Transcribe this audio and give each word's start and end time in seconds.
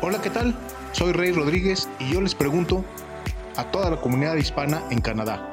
Hola, 0.00 0.22
¿qué 0.22 0.30
tal? 0.30 0.54
Soy 0.92 1.10
Rey 1.10 1.32
Rodríguez 1.32 1.88
y 1.98 2.12
yo 2.12 2.20
les 2.20 2.32
pregunto 2.32 2.84
a 3.56 3.68
toda 3.72 3.90
la 3.90 4.00
comunidad 4.00 4.36
hispana 4.36 4.80
en 4.92 5.00
Canadá. 5.00 5.52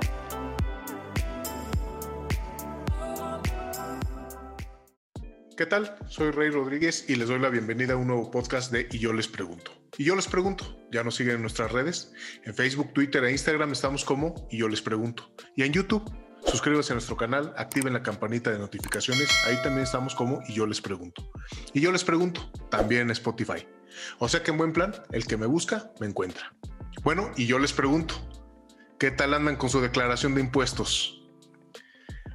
¿Qué 5.57 5.65
tal? 5.65 5.97
Soy 6.07 6.29
Rey 6.29 6.51
Rodríguez 6.51 7.05
y 7.09 7.15
les 7.15 7.27
doy 7.27 7.39
la 7.39 7.49
bienvenida 7.49 7.93
a 7.93 7.97
un 7.97 8.05
nuevo 8.05 8.29
podcast 8.29 8.71
de 8.71 8.87
Y 8.91 8.99
yo 8.99 9.13
les 9.13 9.27
pregunto. 9.27 9.71
Y 9.97 10.03
yo 10.03 10.15
les 10.15 10.27
pregunto, 10.27 10.77
ya 10.91 11.03
nos 11.03 11.15
siguen 11.15 11.37
en 11.37 11.41
nuestras 11.41 11.71
redes, 11.71 12.13
en 12.43 12.53
Facebook, 12.53 12.93
Twitter 12.93 13.23
e 13.23 13.31
Instagram 13.31 13.71
estamos 13.71 14.05
como 14.05 14.47
Y 14.51 14.59
yo 14.59 14.67
les 14.67 14.83
pregunto. 14.83 15.27
Y 15.55 15.63
en 15.63 15.73
YouTube, 15.73 16.03
suscríbanse 16.55 16.93
a 16.93 16.95
nuestro 16.95 17.17
canal, 17.17 17.53
activen 17.57 17.91
la 17.91 18.01
campanita 18.01 18.49
de 18.49 18.59
notificaciones, 18.59 19.29
ahí 19.45 19.57
también 19.61 19.83
estamos 19.83 20.15
como 20.15 20.41
Y 20.47 20.53
yo 20.53 20.65
les 20.65 20.79
pregunto. 20.79 21.29
Y 21.73 21.81
yo 21.81 21.91
les 21.91 22.05
pregunto, 22.05 22.49
también 22.69 23.01
en 23.01 23.11
Spotify. 23.11 23.67
O 24.19 24.29
sea 24.29 24.41
que 24.41 24.51
en 24.51 24.57
buen 24.57 24.71
plan, 24.71 24.95
el 25.11 25.27
que 25.27 25.35
me 25.35 25.47
busca, 25.47 25.91
me 25.99 26.07
encuentra. 26.07 26.53
Bueno, 27.03 27.29
y 27.35 27.45
yo 27.45 27.59
les 27.59 27.73
pregunto, 27.73 28.15
¿qué 28.97 29.11
tal 29.11 29.33
andan 29.33 29.57
con 29.57 29.69
su 29.69 29.81
declaración 29.81 30.33
de 30.33 30.41
impuestos? 30.41 31.21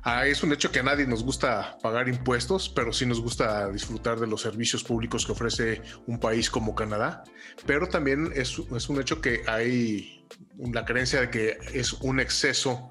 Ah, 0.03 0.27
es 0.27 0.43
un 0.43 0.53
hecho 0.53 0.71
que 0.71 0.81
a 0.81 0.83
nadie 0.83 1.07
nos 1.07 1.25
gusta 1.25 1.79
pagar 1.83 2.07
impuestos, 2.09 2.69
pero 2.69 2.93
sí 2.93 3.07
nos 3.07 3.23
gusta 3.23 3.71
disfrutar 3.71 4.21
de 4.21 4.27
los 4.27 4.43
servicios 4.43 4.85
públicos 4.85 5.25
que 5.25 5.33
ofrece 5.33 5.81
un 6.07 6.21
país 6.21 6.51
como 6.51 6.75
Canadá. 6.75 7.25
Pero 7.65 7.89
también 7.89 8.33
es, 8.35 8.59
es 8.77 8.89
un 8.91 9.01
hecho 9.01 9.23
que 9.23 9.45
hay 9.47 10.27
la 10.59 10.85
creencia 10.85 11.23
de 11.23 11.31
que 11.31 11.59
es 11.73 11.95
un 11.95 12.21
exceso 12.21 12.91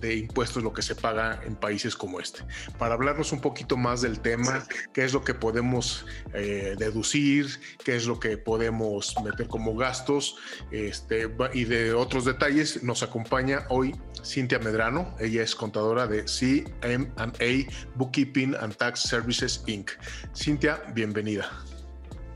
de 0.00 0.16
impuestos 0.16 0.62
lo 0.62 0.72
que 0.72 0.82
se 0.82 0.94
paga 0.94 1.40
en 1.44 1.56
países 1.56 1.94
como 1.96 2.20
este. 2.20 2.40
Para 2.78 2.94
hablarnos 2.94 3.32
un 3.32 3.40
poquito 3.40 3.76
más 3.76 4.02
del 4.02 4.20
tema, 4.20 4.66
qué 4.92 5.04
es 5.04 5.12
lo 5.12 5.24
que 5.24 5.34
podemos 5.34 6.06
eh, 6.34 6.76
deducir, 6.78 7.46
qué 7.84 7.96
es 7.96 8.06
lo 8.06 8.18
que 8.20 8.36
podemos 8.38 9.14
meter 9.22 9.48
como 9.48 9.76
gastos 9.76 10.36
este, 10.70 11.28
y 11.52 11.64
de 11.64 11.92
otros 11.94 12.24
detalles, 12.24 12.82
nos 12.82 13.02
acompaña 13.02 13.66
hoy 13.68 13.94
Cintia 14.24 14.58
Medrano. 14.58 15.14
Ella 15.18 15.42
es 15.42 15.54
contadora 15.54 16.06
de 16.06 16.24
CMA 16.24 17.72
Bookkeeping 17.94 18.54
and 18.60 18.76
Tax 18.76 19.00
Services 19.00 19.62
Inc. 19.66 19.90
Cintia, 20.34 20.82
bienvenida. 20.94 21.50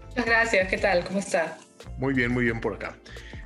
Muchas 0.08 0.26
gracias, 0.26 0.68
¿qué 0.68 0.78
tal? 0.78 1.04
¿Cómo 1.04 1.18
está? 1.18 1.56
Muy 1.98 2.14
bien, 2.14 2.32
muy 2.32 2.44
bien 2.44 2.60
por 2.60 2.74
acá. 2.74 2.96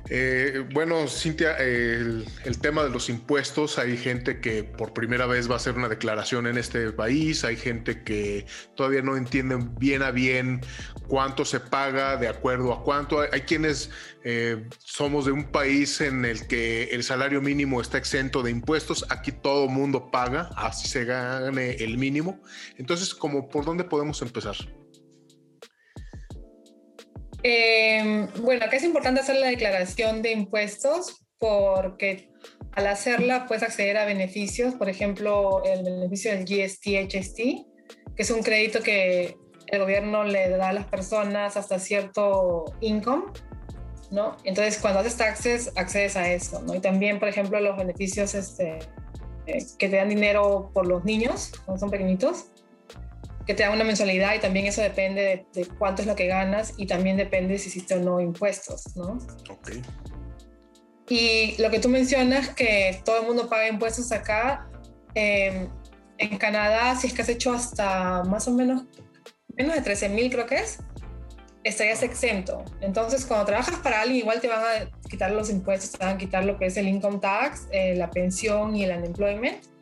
Eh, 0.09 0.65
bueno, 0.73 1.07
Cintia, 1.07 1.57
el, 1.57 2.25
tema 2.61 2.83
de 2.83 2.89
los 2.89 3.09
impuestos, 3.09 3.77
hay 3.77 3.97
gente 3.97 4.39
que 4.39 4.63
por 4.63 4.93
primera 4.93 5.25
vez 5.25 5.49
va 5.49 5.53
a 5.53 5.57
hacer 5.57 5.75
una 5.75 5.89
declaración 5.89 6.47
en 6.47 6.57
este 6.57 6.91
país, 6.91 7.43
hay 7.43 7.57
gente 7.57 8.03
que 8.03 8.45
todavía 8.75 9.01
no 9.01 9.17
entiende 9.17 9.57
bien 9.77 10.03
a 10.03 10.11
bien 10.11 10.61
cuánto 11.07 11.43
se 11.45 11.59
paga, 11.59 12.15
de 12.17 12.27
acuerdo 12.29 12.73
a 12.73 12.83
cuánto. 12.83 13.19
Hay, 13.19 13.41
quienes 13.41 13.89
eh, 14.23 14.67
somos 14.79 15.25
de 15.25 15.31
un 15.33 15.51
país 15.51 15.99
en 16.01 16.23
el 16.25 16.47
que 16.47 16.85
el 16.85 17.03
salario 17.03 17.41
mínimo 17.41 17.81
está 17.81 17.97
exento 17.97 18.43
de 18.43 18.51
impuestos, 18.51 19.05
aquí 19.09 19.31
todo 19.31 19.67
mundo 19.67 20.09
paga, 20.09 20.49
así 20.55 20.87
se 20.87 21.05
gane 21.05 21.71
el 21.75 21.97
mínimo. 21.97 22.41
Entonces, 22.77 23.13
¿cómo, 23.13 23.49
¿por 23.49 23.65
dónde 23.65 23.83
podemos 23.83 24.21
empezar? 24.21 24.55
Eh, 27.49 28.27
bueno, 28.41 28.65
acá 28.65 28.75
es 28.75 28.83
importante 28.83 29.21
hacer 29.21 29.37
la 29.37 29.47
declaración 29.47 30.21
de 30.21 30.33
impuestos 30.33 31.25
porque 31.39 32.29
al 32.73 32.87
hacerla 32.87 33.45
puedes 33.45 33.63
acceder 33.63 33.95
a 33.95 34.03
beneficios, 34.03 34.75
por 34.75 34.89
ejemplo, 34.89 35.63
el 35.63 35.81
beneficio 35.81 36.31
del 36.31 36.43
GST-HST, 36.43 37.65
que 38.17 38.21
es 38.21 38.31
un 38.31 38.43
crédito 38.43 38.81
que 38.81 39.37
el 39.67 39.79
gobierno 39.79 40.25
le 40.25 40.49
da 40.49 40.67
a 40.67 40.73
las 40.73 40.87
personas 40.87 41.55
hasta 41.55 41.79
cierto 41.79 42.65
income, 42.81 43.23
¿no? 44.11 44.35
Entonces, 44.43 44.77
cuando 44.81 44.99
haces 44.99 45.15
taxes, 45.15 45.71
accedes 45.77 46.17
a 46.17 46.29
eso, 46.29 46.61
¿no? 46.63 46.75
Y 46.75 46.81
también, 46.81 47.17
por 47.17 47.29
ejemplo, 47.29 47.61
los 47.61 47.77
beneficios 47.77 48.35
este, 48.35 48.79
eh, 49.45 49.65
que 49.79 49.87
te 49.87 49.95
dan 49.95 50.09
dinero 50.09 50.69
por 50.73 50.85
los 50.85 51.05
niños, 51.05 51.53
cuando 51.63 51.79
son 51.79 51.91
pequeñitos, 51.91 52.47
que 53.47 53.53
te 53.53 53.63
dan 53.63 53.71
una 53.71 53.85
mensualidad 53.85 54.35
y 54.35 54.39
también 54.39 54.65
eso 54.65 54.81
depende 54.81 55.45
de, 55.53 55.65
cuánto 55.79 56.01
es 56.01 56.07
lo 56.07 56.15
que 56.15 56.27
ganas 56.27 56.73
y 56.77 56.85
también 56.85 57.15
depende 57.15 57.57
si 57.57 57.69
hiciste 57.69 57.95
o 57.95 57.99
no 57.99 58.19
impuestos, 58.19 58.95
¿no? 58.97 59.17
Ok. 59.49 59.71
Y 61.09 61.55
lo 61.61 61.71
que 61.71 61.79
tú 61.79 61.87
mencionas, 61.87 62.49
que 62.49 63.01
todo 63.05 63.21
el 63.21 63.25
mundo 63.25 63.47
paga 63.47 63.69
impuestos 63.69 64.11
acá, 64.11 64.69
em, 65.15 65.69
en 66.17 66.37
Canadá, 66.37 66.93
si 66.97 67.07
es 67.07 67.13
que 67.13 67.21
has 67.21 67.29
hecho 67.29 67.53
hasta 67.53 68.23
más 68.25 68.49
o 68.49 68.51
menos, 68.51 68.83
menos 69.55 69.75
de 69.75 69.81
13 69.81 70.09
mil 70.09 70.29
creo 70.29 70.45
que 70.45 70.55
es, 70.55 70.79
estarías 71.63 72.03
exento. 72.03 72.65
Entonces, 72.81 73.25
cuando 73.25 73.45
trabajas 73.45 73.77
para 73.77 74.01
alguien, 74.01 74.19
igual 74.19 74.41
te 74.41 74.49
van 74.49 74.59
a 74.59 75.07
quitar 75.09 75.31
los 75.31 75.49
impuestos, 75.49 75.91
te 75.91 76.03
van 76.03 76.15
a 76.15 76.17
quitar 76.17 76.43
lo 76.43 76.57
que 76.57 76.65
es 76.65 76.75
el 76.75 76.87
income 76.89 77.19
tax, 77.19 77.67
eh, 77.71 77.95
la 77.95 78.09
pensión 78.09 78.75
y 78.75 78.83
el 78.83 78.97
unemployment 78.97 79.76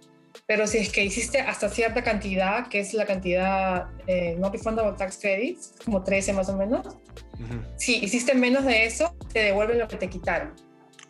pero 0.47 0.67
si 0.67 0.77
es 0.77 0.91
que 0.91 1.03
hiciste 1.03 1.39
hasta 1.39 1.69
cierta 1.69 2.03
cantidad, 2.03 2.67
que 2.67 2.79
es 2.79 2.93
la 2.93 3.05
cantidad 3.05 3.87
eh, 4.05 4.35
no 4.37 4.51
refundable 4.51 4.93
tax 4.97 5.17
credits, 5.17 5.73
como 5.83 6.03
13 6.03 6.33
más 6.33 6.49
o 6.49 6.57
menos, 6.57 6.87
si 7.77 7.95
hiciste 8.03 8.35
menos 8.35 8.65
de 8.65 8.85
eso, 8.85 9.15
te 9.33 9.39
devuelven 9.39 9.79
lo 9.79 9.87
que 9.87 9.97
te 9.97 10.07
quitaron 10.07 10.53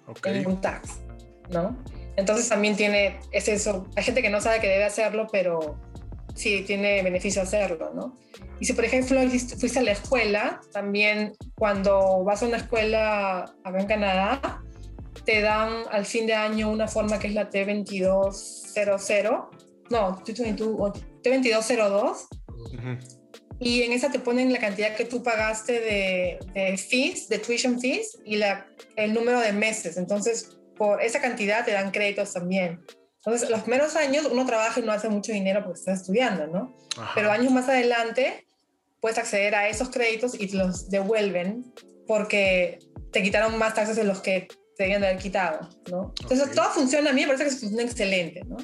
okay. 0.07 0.37
en 0.37 0.47
un 0.47 0.61
tax, 0.61 0.99
¿no? 1.49 1.77
Entonces 2.15 2.47
también 2.47 2.77
tiene, 2.77 3.19
es 3.31 3.49
eso, 3.49 3.87
hay 3.97 4.03
gente 4.03 4.21
que 4.21 4.29
no 4.29 4.39
sabe 4.39 4.61
que 4.61 4.67
debe 4.67 4.85
hacerlo, 4.85 5.27
pero 5.29 5.77
sí 6.33 6.63
tiene 6.65 7.03
beneficio 7.03 7.41
hacerlo, 7.41 7.91
¿no? 7.93 8.17
Y 8.59 8.65
si 8.65 8.73
por 8.73 8.85
ejemplo 8.85 9.19
fuiste 9.57 9.79
a 9.79 9.81
la 9.81 9.91
escuela, 9.91 10.61
también 10.71 11.33
cuando 11.55 12.23
vas 12.23 12.41
a 12.41 12.45
una 12.45 12.57
escuela 12.57 13.53
acá 13.63 13.79
en 13.79 13.87
Canadá, 13.87 14.63
te 15.25 15.41
dan 15.41 15.83
al 15.91 16.05
fin 16.05 16.27
de 16.27 16.33
año 16.33 16.69
una 16.69 16.87
forma 16.87 17.19
que 17.19 17.27
es 17.27 17.33
la 17.33 17.49
T2200, 17.49 19.47
no, 19.89 20.23
T2202. 20.23 22.27
Y 23.59 23.83
en 23.83 23.93
esa 23.93 24.11
te 24.11 24.19
ponen 24.19 24.51
la 24.51 24.59
cantidad 24.59 24.95
que 24.95 25.05
tú 25.05 25.23
pagaste 25.23 25.79
de, 25.79 26.39
de 26.53 26.77
fees, 26.77 27.29
de 27.29 27.39
tuition 27.39 27.79
fees 27.79 28.17
y 28.25 28.35
la, 28.35 28.67
el 28.95 29.13
número 29.13 29.39
de 29.39 29.53
meses. 29.53 29.97
Entonces, 29.97 30.57
por 30.75 31.01
esa 31.01 31.21
cantidad 31.21 31.63
te 31.63 31.71
dan 31.71 31.91
créditos 31.91 32.33
también. 32.33 32.81
Entonces, 33.17 33.49
los 33.49 33.61
primeros 33.61 33.95
años 33.95 34.27
uno 34.31 34.45
trabaja 34.45 34.79
y 34.79 34.83
no 34.83 34.91
hace 34.91 35.09
mucho 35.09 35.31
dinero 35.31 35.63
porque 35.63 35.79
está 35.79 35.93
estudiando, 35.93 36.47
¿no? 36.47 36.75
Pero 37.15 37.31
años 37.31 37.51
más 37.51 37.69
adelante 37.69 38.45
puedes 38.99 39.17
acceder 39.17 39.55
a 39.55 39.69
esos 39.69 39.89
créditos 39.89 40.39
y 40.39 40.47
te 40.47 40.57
los 40.57 40.89
devuelven 40.89 41.73
porque 42.07 42.79
te 43.11 43.23
quitaron 43.23 43.57
más 43.57 43.73
taxes 43.73 43.95
de 43.95 44.03
los 44.03 44.21
que 44.21 44.47
se 44.75 44.83
debían 44.83 45.01
de 45.01 45.07
haber 45.07 45.21
quitado, 45.21 45.69
¿no? 45.89 46.13
Entonces 46.21 46.51
todo 46.51 46.69
funciona, 46.69 47.09
a 47.09 47.13
mí 47.13 47.21
me 47.21 47.27
parece 47.27 47.45
que 47.45 47.51
funciona 47.51 47.83
excelente, 47.83 48.43
¿no? 48.45 48.57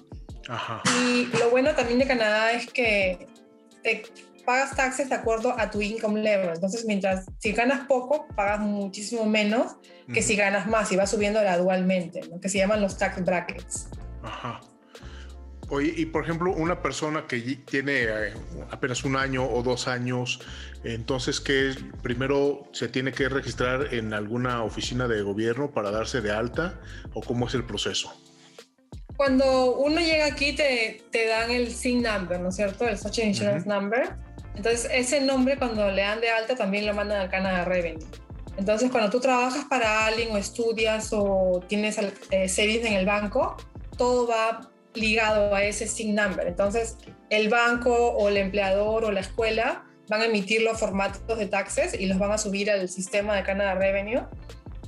Ajá. 0.49 0.81
Y 0.99 1.25
lo 1.37 1.49
bueno 1.49 1.73
también 1.75 1.99
de 1.99 2.07
Canadá 2.07 2.51
es 2.51 2.67
que 2.67 3.27
te 3.83 4.03
pagas 4.45 4.75
taxes 4.75 5.09
de 5.09 5.15
acuerdo 5.15 5.55
a 5.57 5.69
tu 5.69 5.81
income 5.81 6.21
level. 6.21 6.49
Entonces, 6.53 6.85
mientras 6.85 7.25
si 7.39 7.51
ganas 7.51 7.87
poco, 7.87 8.27
pagas 8.35 8.59
muchísimo 8.59 9.25
menos 9.25 9.75
que 10.13 10.21
si 10.21 10.35
ganas 10.35 10.67
más 10.67 10.91
y 10.91 10.97
va 10.97 11.07
subiendo 11.07 11.39
gradualmente, 11.39 12.21
¿no? 12.29 12.39
que 12.41 12.49
se 12.49 12.57
llaman 12.57 12.81
los 12.81 12.97
tax 12.97 13.23
brackets. 13.23 13.87
Ajá. 14.23 14.59
Oye, 15.73 15.93
y 15.95 16.05
por 16.05 16.25
ejemplo, 16.25 16.51
una 16.51 16.81
persona 16.81 17.27
que 17.27 17.39
tiene 17.39 18.03
eh, 18.03 18.33
apenas 18.71 19.05
un 19.05 19.15
año 19.15 19.49
o 19.49 19.63
dos 19.63 19.87
años, 19.87 20.41
entonces, 20.83 21.39
¿qué 21.39 21.73
primero 22.01 22.67
se 22.73 22.89
tiene 22.89 23.13
que 23.13 23.29
registrar 23.29 23.93
en 23.93 24.13
alguna 24.13 24.63
oficina 24.63 25.07
de 25.07 25.21
gobierno 25.21 25.71
para 25.71 25.89
darse 25.89 26.19
de 26.19 26.29
alta 26.29 26.77
o 27.13 27.21
cómo 27.21 27.47
es 27.47 27.53
el 27.53 27.63
proceso? 27.63 28.13
Cuando 29.15 29.77
uno 29.77 30.01
llega 30.01 30.25
aquí 30.25 30.53
te, 30.53 31.03
te 31.09 31.27
dan 31.27 31.51
el 31.51 31.71
SIN 31.71 32.03
number, 32.03 32.41
¿no 32.41 32.49
es 32.49 32.57
cierto? 32.57 32.85
El 32.85 32.97
Social 32.97 33.29
Insurance 33.29 33.65
Number. 33.65 34.17
Entonces, 34.57 34.89
ese 34.91 35.21
nombre 35.21 35.57
cuando 35.57 35.89
le 35.89 36.01
dan 36.01 36.19
de 36.19 36.31
alta 36.31 36.53
también 36.53 36.85
lo 36.85 36.93
mandan 36.93 37.21
al 37.21 37.29
Canada 37.29 37.63
Revenue. 37.63 38.05
Entonces, 38.57 38.91
cuando 38.91 39.09
tú 39.09 39.21
trabajas 39.21 39.63
para 39.69 40.05
alguien 40.05 40.33
o 40.33 40.37
estudias 40.37 41.11
o 41.13 41.63
tienes 41.69 41.97
eh, 42.31 42.49
series 42.49 42.85
en 42.85 42.91
el 42.91 43.05
banco, 43.05 43.55
todo 43.95 44.27
va 44.27 44.70
ligado 44.93 45.53
a 45.55 45.63
ese 45.63 45.87
SIN 45.87 46.15
number. 46.15 46.47
Entonces, 46.47 46.97
el 47.29 47.49
banco 47.49 47.93
o 47.93 48.29
el 48.29 48.37
empleador 48.37 49.05
o 49.05 49.11
la 49.11 49.21
escuela 49.21 49.85
van 50.09 50.21
a 50.21 50.25
emitir 50.25 50.61
los 50.61 50.79
formatos 50.79 51.37
de 51.37 51.45
taxes 51.47 51.93
y 51.93 52.05
los 52.05 52.19
van 52.19 52.31
a 52.31 52.37
subir 52.37 52.69
al 52.69 52.89
sistema 52.89 53.35
de 53.35 53.43
Canada 53.43 53.75
Revenue 53.75 54.23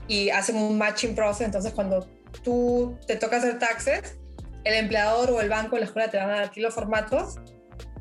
y 0.08 0.30
hacen 0.30 0.58
un 0.58 0.78
matching 0.78 1.16
process. 1.16 1.46
Entonces, 1.46 1.74
cuando 1.74 2.08
tú 2.44 2.98
te 3.08 3.16
toca 3.16 3.38
hacer 3.38 3.60
taxes, 3.60 4.18
el 4.64 4.76
empleador 4.76 5.32
o 5.32 5.42
el 5.42 5.50
banco 5.50 5.76
o 5.76 5.80
la 5.80 5.86
escuela 5.86 6.10
te 6.10 6.18
van 6.18 6.30
a 6.30 6.40
dar 6.40 6.52
los 6.56 6.74
formatos 6.74 7.36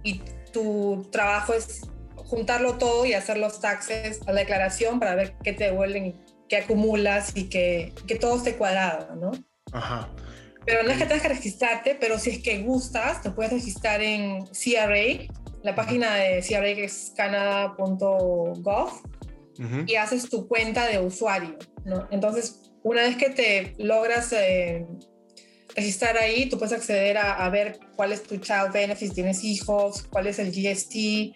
y 0.03 0.21
tu 0.53 1.09
trabajo 1.11 1.55
es 1.55 1.83
juntarlo 2.17 2.79
todo 2.79 3.05
y 3.05 3.15
hacer 3.15 3.39
los 3.39 3.61
taxes 3.61 4.21
a 4.27 4.33
la 4.33 4.41
declaración 4.41 4.99
para 4.99 5.15
ver 5.15 5.35
qué 5.43 5.53
te 5.53 5.65
devuelven 5.65 6.17
qué 6.53 6.59
acumulas 6.59 7.35
y 7.35 7.49
que, 7.49 7.95
que 8.07 8.17
todo 8.17 8.37
esté 8.37 8.57
cuadrado, 8.57 9.17
¿no? 9.17 9.31
Ajá. 9.73 10.11
Pero 10.65 10.83
no 10.83 10.91
es 10.91 10.99
que 10.99 11.07
tengas 11.07 11.23
que 11.23 11.29
registrarte, 11.29 11.97
pero 11.99 12.19
si 12.19 12.31
es 12.31 12.39
que 12.39 12.63
gustas, 12.63 13.23
te 13.23 13.31
puedes 13.31 13.53
registrar 13.53 14.01
en 14.01 14.45
CRA, 14.47 15.27
la 15.63 15.75
página 15.75 16.15
de 16.15 16.45
CRA 16.47 16.75
que 16.75 16.85
es 16.85 17.13
canada.gov. 17.17 18.91
y 19.87 19.95
haces 19.97 20.29
tu 20.29 20.49
cuenta 20.49 20.87
de 20.87 20.99
usuario, 20.99 21.57
¿no? 21.85 22.09
Entonces, 22.11 22.73
una 22.83 23.03
vez 23.03 23.17
que 23.17 23.31
te 23.31 23.75
logras 23.79 24.33
eh, 24.33 24.87
registrar 25.75 26.17
ahí, 26.17 26.49
tú 26.49 26.59
puedes 26.59 26.73
acceder 26.73 27.19
a, 27.19 27.49
ver 27.51 27.79
cuál 27.97 28.13
es 28.13 28.23
tu 28.23 28.37
child 28.37 28.73
benefit, 28.73 29.09
si 29.09 29.15
tienes 29.15 29.45
hijos, 29.45 30.05
cuál 30.11 30.27
es 30.27 30.39
el 30.39 30.51
GST, 30.51 31.35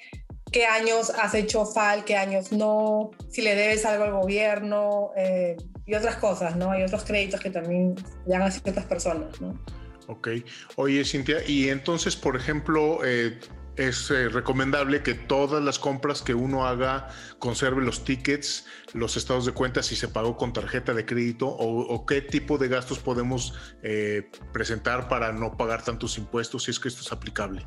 qué 0.56 0.64
años 0.64 1.11
has 1.11 1.35
hecho 1.35 1.67
FAL, 1.67 2.06
qué 2.06 2.17
años 2.17 2.50
no, 2.50 3.11
si 3.29 3.43
le 3.43 3.55
debes 3.55 3.85
algo 3.85 4.05
al 4.05 4.12
gobierno 4.12 5.11
eh, 5.14 5.55
y 5.85 5.94
otras 5.94 6.17
cosas, 6.17 6.56
¿no? 6.56 6.70
Hay 6.70 6.82
otros 6.82 7.05
créditos 7.05 7.41
que 7.41 7.50
también 7.50 7.94
llegan 8.25 8.41
a 8.41 8.50
ciertas 8.50 8.87
personas, 8.87 9.38
¿no? 9.38 9.62
Ok. 10.06 10.29
Oye, 10.76 11.05
Cintia, 11.05 11.47
y 11.47 11.69
entonces, 11.69 12.17
por 12.17 12.37
ejemplo, 12.37 13.00
eh, 13.05 13.38
es 13.76 14.11
eh, 14.11 14.31
recomendable 14.31 15.03
que 15.03 15.12
todas 15.12 15.62
las 15.62 15.79
compras 15.79 16.23
que 16.23 16.32
uno 16.32 16.67
haga 16.67 17.08
conserve 17.38 17.85
los 17.85 18.05
tickets, 18.05 18.64
los 18.94 19.19
estados 19.19 19.44
de 19.44 19.53
cuenta 19.53 19.82
si 19.82 19.94
se 19.94 20.08
pagó 20.08 20.38
con 20.38 20.55
tarjeta 20.55 20.94
de 20.94 21.05
crédito 21.05 21.49
o, 21.49 22.06
qué 22.06 22.23
tipo 22.23 22.56
de 22.56 22.69
gastos 22.69 22.99
podemos 22.99 23.53
eh, 23.82 24.31
presentar 24.55 25.08
para 25.08 25.32
no 25.32 25.55
pagar 25.55 25.85
tantos 25.85 26.17
impuestos 26.17 26.64
si 26.64 26.70
es 26.70 26.81
que 26.81 26.88
esto 26.88 27.03
es 27.03 27.12
aplicable. 27.12 27.67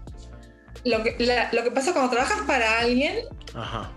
Lo 0.86 1.04
que, 1.04 1.16
lo 1.52 1.64
que 1.64 1.72
pasa 1.72 1.94
cuando 1.94 2.12
trabajas 2.12 2.42
para 2.48 2.80
alguien, 2.80 3.16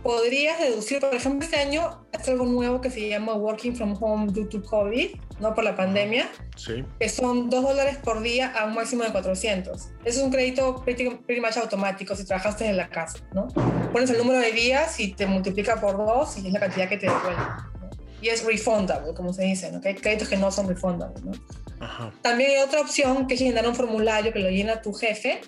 podrías 0.03 0.59
deducir, 0.59 1.01
por 1.01 1.15
ejemplo, 1.15 1.45
este 1.45 1.57
año 1.57 2.05
es 2.13 2.29
algo 2.29 2.47
nuevo 2.47 2.81
que 2.81 2.91
se 2.91 3.09
llama 3.09 3.35
Working 3.35 3.77
from 3.77 3.97
Home 4.01 4.33
due 4.33 4.47
to 4.47 4.63
COVID, 4.63 5.11
¿no? 5.41 5.55
Por 5.55 5.65
la 5.65 5.77
pandemia, 5.77 6.29
sí. 6.57 6.85
que 6.99 7.09
son 7.09 7.51
2 7.51 7.63
dólares 7.63 7.99
por 8.03 8.23
día 8.23 8.53
a 8.53 8.67
un 8.67 8.75
máximo 8.75 9.05
de 9.05 9.11
400. 9.11 9.77
Eso 9.81 9.91
es 10.05 10.19
un 10.19 10.31
crédito 10.31 10.83
pretty, 10.85 11.41
much 11.41 11.57
automático 11.57 12.17
si 12.17 12.25
trabajaste 12.25 12.67
en 12.67 12.77
la 12.77 12.89
casa, 12.89 13.19
¿no? 13.33 13.49
Pones 13.93 14.11
el 14.11 14.19
número 14.19 14.41
de 14.41 14.53
días 14.53 14.99
y 15.01 15.13
te 15.13 15.27
multiplica 15.27 15.81
por 15.81 15.97
2 15.97 16.39
y 16.39 16.47
es 16.47 16.53
la 16.53 16.61
cantidad 16.61 16.89
que 16.89 16.97
te 16.97 17.07
devuelve. 17.07 17.43
Y 18.21 18.29
es 18.29 18.45
refundable, 18.45 19.15
como 19.15 19.33
se 19.33 19.43
dice, 19.43 19.71
¿no? 19.73 19.81
Que 19.81 19.91
hay 19.91 19.95
créditos 19.97 20.29
que 20.29 20.37
no 20.37 20.51
son 20.51 20.69
refundables, 20.69 21.23
¿no? 21.25 21.33
Ajá. 21.81 22.13
También 22.23 22.51
hay 22.51 22.59
otra 22.59 22.81
opción 22.81 23.27
que 23.27 23.35
es 23.35 23.41
llenar 23.41 23.67
un 23.69 23.75
formulario 23.75 24.33
que 24.33 24.39
lo 24.39 24.49
llena 24.49 24.81
tu 24.81 24.93
jefe 24.93 25.41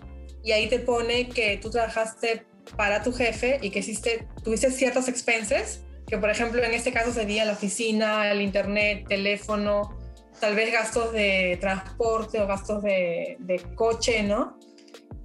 y 0.44 0.52
ahí 0.52 0.68
te 0.68 0.78
pone 0.78 1.28
que 1.28 1.56
tú 1.56 1.70
trabajaste 1.70 2.46
para 2.76 3.02
tu 3.02 3.12
jefe 3.12 3.58
y 3.62 3.70
que 3.70 3.80
hiciste, 3.80 4.28
tuviste 4.42 4.70
ciertos 4.70 5.08
expenses, 5.08 5.80
que 6.06 6.18
por 6.18 6.30
ejemplo 6.30 6.62
en 6.62 6.72
este 6.72 6.92
caso 6.92 7.12
sería 7.12 7.44
la 7.44 7.52
oficina, 7.52 8.30
el 8.30 8.42
internet, 8.42 9.06
teléfono, 9.08 9.98
tal 10.38 10.54
vez 10.54 10.70
gastos 10.70 11.12
de 11.12 11.56
transporte 11.60 12.40
o 12.40 12.46
gastos 12.46 12.82
de, 12.82 13.36
de 13.40 13.58
coche, 13.74 14.22
¿no? 14.22 14.58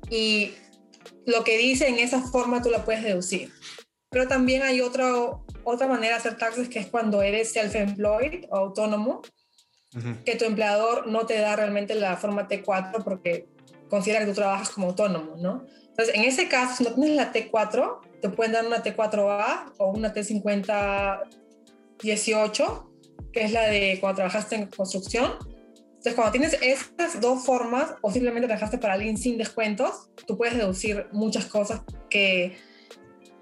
Y 0.10 0.54
lo 1.26 1.44
que 1.44 1.58
dice 1.58 1.88
en 1.88 2.00
esa 2.00 2.22
forma 2.22 2.62
tú 2.62 2.70
la 2.70 2.86
puedes 2.86 3.04
deducir. 3.04 3.52
Pero 4.10 4.28
también 4.28 4.64
hay 4.64 4.82
otra, 4.82 5.12
otra 5.64 5.88
manera 5.88 6.16
de 6.16 6.20
hacer 6.20 6.38
taxes 6.38 6.70
que 6.70 6.80
es 6.80 6.88
cuando 6.88 7.22
eres 7.22 7.54
self-employed 7.54 8.46
o 8.50 8.56
autónomo, 8.56 9.22
que 10.24 10.36
tu 10.36 10.46
empleador 10.46 11.08
no 11.08 11.26
te 11.26 11.40
da 11.40 11.56
realmente 11.56 11.96
la 11.96 12.16
forma 12.16 12.48
T4 12.48 13.04
porque 13.04 13.48
considera 13.90 14.22
que 14.22 14.28
tú 14.28 14.34
trabajas 14.34 14.70
como 14.70 14.88
autónomo, 14.88 15.36
¿no? 15.38 15.66
Entonces, 16.00 16.16
en 16.16 16.24
ese 16.24 16.48
caso, 16.48 16.78
si 16.78 16.86
no 16.86 16.94
tienes 16.94 17.16
la 17.16 17.34
T4, 17.34 18.00
te 18.22 18.30
pueden 18.30 18.54
dar 18.54 18.66
una 18.66 18.82
T4A 18.82 19.74
o 19.78 19.92
una 19.92 20.14
T5018, 20.14 22.86
que 23.34 23.44
es 23.44 23.52
la 23.52 23.68
de 23.68 23.98
cuando 24.00 24.16
trabajaste 24.18 24.56
en 24.56 24.68
construcción. 24.68 25.34
Entonces, 25.88 26.14
cuando 26.16 26.32
tienes 26.32 26.58
estas 26.62 27.20
dos 27.20 27.44
formas, 27.44 27.96
o 28.02 28.10
simplemente 28.12 28.48
trabajaste 28.48 28.78
para 28.78 28.94
alguien 28.94 29.18
sin 29.18 29.38
descuentos, 29.38 30.08
tú 30.26 30.38
puedes 30.38 30.56
deducir 30.56 31.08
muchas 31.12 31.44
cosas 31.46 31.82
que 32.10 32.56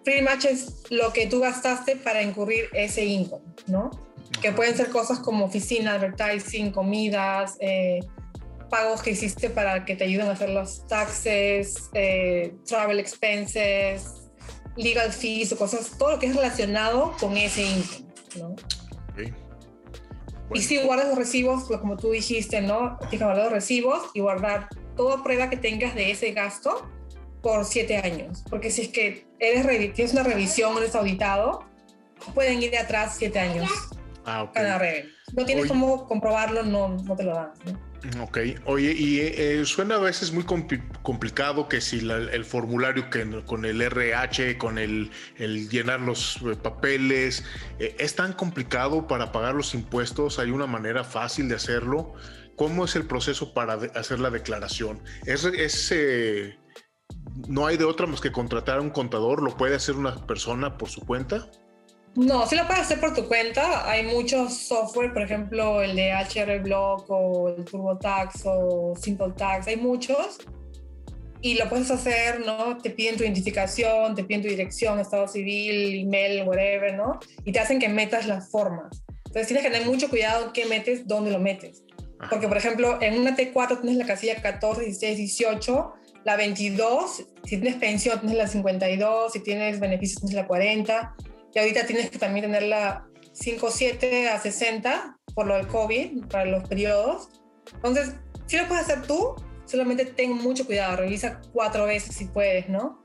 pretty 0.03 0.23
much 0.23 0.45
es 0.45 0.81
lo 0.89 1.13
que 1.13 1.27
tú 1.27 1.41
gastaste 1.41 1.97
para 1.97 2.23
incurrir 2.23 2.69
ese 2.73 3.05
income, 3.05 3.45
¿no? 3.67 3.91
Que 4.41 4.51
pueden 4.51 4.75
ser 4.75 4.89
cosas 4.89 5.19
como 5.19 5.45
oficina, 5.45 5.93
advertising, 5.93 6.71
comidas, 6.71 7.55
eh, 7.59 8.00
pagos 8.69 9.01
que 9.01 9.11
hiciste 9.11 9.49
para 9.49 9.85
que 9.85 9.95
te 9.95 10.03
ayuden 10.03 10.27
a 10.27 10.31
hacer 10.31 10.49
los 10.49 10.87
taxes, 10.87 11.89
eh, 11.93 12.53
travel 12.65 12.99
expenses, 12.99 14.29
legal 14.75 15.11
fees 15.11 15.51
o 15.51 15.57
cosas, 15.57 15.91
todo 15.97 16.11
lo 16.11 16.19
que 16.19 16.27
es 16.27 16.35
relacionado 16.35 17.15
con 17.19 17.35
ese 17.37 17.63
income, 17.63 18.07
¿no? 18.37 18.55
Y 20.53 20.61
si 20.61 20.81
guardas 20.81 21.07
los 21.07 21.17
recibos, 21.17 21.65
pues, 21.67 21.79
como 21.79 21.97
tú 21.97 22.11
dijiste, 22.11 22.61
¿no? 22.61 22.97
Tienes 22.99 23.19
que 23.19 23.25
guardar 23.25 23.45
los 23.45 23.53
recibos 23.53 24.09
y 24.13 24.21
guardar 24.21 24.69
toda 24.95 25.23
prueba 25.23 25.49
que 25.49 25.57
tengas 25.57 25.93
de 25.93 26.11
ese 26.11 26.31
gasto 26.31 26.89
por 27.41 27.65
siete 27.65 27.97
años. 27.97 28.43
Porque 28.49 28.71
si 28.71 28.83
es 28.83 28.87
que 28.89 29.27
eres 29.39 29.93
tienes 29.93 30.13
una 30.13 30.23
revisión, 30.23 30.77
eres 30.77 30.95
auditado, 30.95 31.65
pueden 32.33 32.61
ir 32.61 32.71
de 32.71 32.77
atrás 32.77 33.15
siete 33.17 33.39
años. 33.39 33.69
Ah, 34.27 34.44
ok. 34.44 34.59
No 35.33 35.45
tienes 35.45 35.68
cómo 35.68 36.06
comprobarlo, 36.06 36.62
no, 36.62 36.89
no 36.89 37.15
te 37.15 37.24
lo 37.24 37.33
dan. 37.33 37.53
¿no? 37.65 38.24
Ok, 38.24 38.39
oye, 38.65 38.91
y 38.91 39.19
eh, 39.21 39.63
suena 39.65 39.95
a 39.95 40.00
veces 40.00 40.33
muy 40.33 40.44
complicado 40.44 41.69
que 41.69 41.79
si 41.79 42.00
el 42.00 42.45
formulario 42.45 43.09
que, 43.09 43.44
con 43.45 43.63
el 43.63 43.81
RH, 43.81 44.57
con 44.57 44.77
el, 44.77 45.12
llenar 45.38 46.01
los 46.01 46.41
eh, 46.41 46.57
papeles, 46.62 47.45
eh, 47.79 47.95
es 48.00 48.15
tan 48.15 48.33
complicado 48.33 49.07
para 49.07 49.31
pagar 49.31 49.56
los 49.56 49.74
impuestos, 49.74 50.39
hay 50.39 50.51
una 50.51 50.68
manera 50.68 51.06
fácil 51.06 51.47
de 51.47 51.56
hacerlo. 51.56 52.13
¿Cómo 52.57 52.83
es 52.83 52.97
el 52.97 53.06
proceso 53.06 53.53
para 53.53 53.75
hacer 53.95 54.19
la 54.19 54.29
declaración? 54.29 55.01
¿Es, 55.25 55.45
es 55.45 55.94
no 57.47 57.65
hay 57.65 57.77
de 57.77 57.85
otra 57.85 58.07
más 58.07 58.19
que 58.19 58.31
contratar 58.33 58.79
a 58.79 58.81
un 58.81 58.89
contador? 58.89 59.41
¿Lo 59.41 59.56
puede 59.56 59.75
hacer 59.75 59.95
una 59.95 60.27
persona 60.27 60.77
por 60.77 60.89
su 60.89 61.01
cuenta? 61.06 61.50
No, 62.17 62.47
sí 62.47 62.55
lo 62.55 62.65
puedes 62.65 62.81
hacer 62.81 62.99
por 62.99 63.13
tu 63.13 63.27
cuenta. 63.27 63.87
Hay 63.87 64.03
muchos 64.03 64.51
software, 64.51 65.13
por 65.13 65.21
ejemplo, 65.21 65.83
el 65.83 65.95
de 65.95 66.11
HR 66.13 66.63
Block 66.63 67.05
o 67.09 67.49
el 67.49 67.63
TurboTax 67.63 68.41
o 68.45 68.95
Simple 68.99 69.33
Tax, 69.37 69.67
hay 69.67 69.75
muchos. 69.75 70.39
Y 71.41 71.53
lo 71.59 71.69
puedes 71.69 71.91
hacer, 71.91 72.43
¿no? 72.43 72.79
Te 72.79 72.89
piden 72.89 73.17
tu 73.17 73.23
identificación, 73.23 74.15
te 74.15 74.23
piden 74.23 74.41
tu 74.41 74.47
dirección, 74.47 74.99
estado 74.99 75.27
civil, 75.27 75.93
email, 75.93 76.47
whatever, 76.47 76.95
¿no? 76.95 77.19
Y 77.45 77.51
te 77.51 77.59
hacen 77.59 77.77
que 77.77 77.87
metas 77.87 78.25
las 78.25 78.49
formas. 78.49 79.03
Entonces 79.27 79.45
tienes 79.45 79.63
que 79.63 79.69
tener 79.69 79.85
mucho 79.85 80.09
cuidado 80.09 80.53
qué 80.53 80.65
metes, 80.65 81.07
dónde 81.07 81.29
lo 81.29 81.37
metes. 81.37 81.83
Porque, 82.31 82.47
por 82.47 82.57
ejemplo, 82.57 82.97
en 82.99 83.19
una 83.19 83.37
T4 83.37 83.81
tienes 83.81 83.99
la 83.99 84.07
casilla 84.07 84.41
14, 84.41 84.81
16, 84.85 85.17
18, 85.17 85.93
la 86.23 86.35
22, 86.35 87.25
si 87.43 87.57
tienes 87.57 87.75
pensión 87.75 88.19
tienes 88.19 88.39
la 88.39 88.47
52, 88.47 89.33
si 89.33 89.39
tienes 89.41 89.79
beneficios 89.79 90.21
tienes 90.21 90.35
la 90.35 90.47
40 90.47 91.15
y 91.57 91.59
ahorita 91.59 91.88
tienes 91.88 92.12
que 92.12 92.19
también 92.19 92.46
tenerla 92.46 93.08
5-7 93.34 94.27
a 94.27 94.39
60 94.39 95.17
por 95.34 95.48
lo 95.48 95.55
del 95.55 95.65
COVID, 95.65 96.27
para 96.27 96.46
los 96.46 96.67
periodos. 96.70 97.29
Entonces, 97.74 98.13
si 98.46 98.58
lo 98.58 98.67
puedes 98.67 98.84
hacer 98.84 99.08
tú, 99.08 99.34
solamente 99.65 100.05
ten 100.05 100.34
mucho 100.34 100.67
cuidado, 100.67 100.98
revisa 100.98 101.41
cuatro 101.53 101.88
veces 101.88 102.15
si 102.15 102.25
puedes, 102.25 102.70
¿no? 102.70 103.03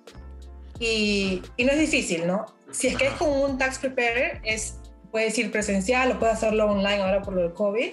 Y, 0.79 1.41
y 1.57 1.65
no 1.65 1.73
es 1.73 1.79
difícil, 1.79 2.27
¿no? 2.27 2.45
Si 2.71 2.89
es 2.89 2.97
que 2.99 3.07
es 3.07 3.15
con 3.15 3.31
un 3.31 3.57
tax 3.57 3.79
preparer, 3.79 4.43
es, 4.45 4.79
puedes 5.11 5.39
ir 5.39 5.51
presencial 5.51 6.13
o 6.13 6.19
puedes 6.19 6.35
hacerlo 6.35 6.67
online 6.67 7.01
ahora 7.01 7.23
por 7.23 7.33
lo 7.33 7.41
del 7.41 7.55
COVID. 7.55 7.91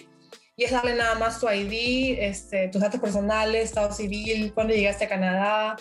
Y 0.57 0.63
es 0.65 0.71
darle 0.71 0.95
nada 0.95 1.15
más 1.15 1.39
tu 1.39 1.49
ID, 1.49 2.17
este, 2.19 2.67
tus 2.67 2.81
datos 2.81 2.99
personales, 2.99 3.63
estado 3.63 3.93
civil, 3.93 4.51
cuándo 4.53 4.73
llegaste 4.73 5.05
a 5.05 5.07
Canadá, 5.07 5.77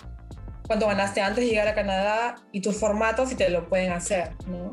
cuánto 0.69 0.87
ganaste 0.87 1.21
antes 1.21 1.43
de 1.45 1.51
llegar 1.51 1.67
a 1.67 1.75
Canadá 1.75 2.37
y 2.53 2.61
tus 2.61 2.77
formatos 2.77 3.31
si 3.31 3.35
te 3.35 3.49
lo 3.49 3.69
pueden 3.69 3.91
hacer, 3.91 4.31
¿no? 4.47 4.71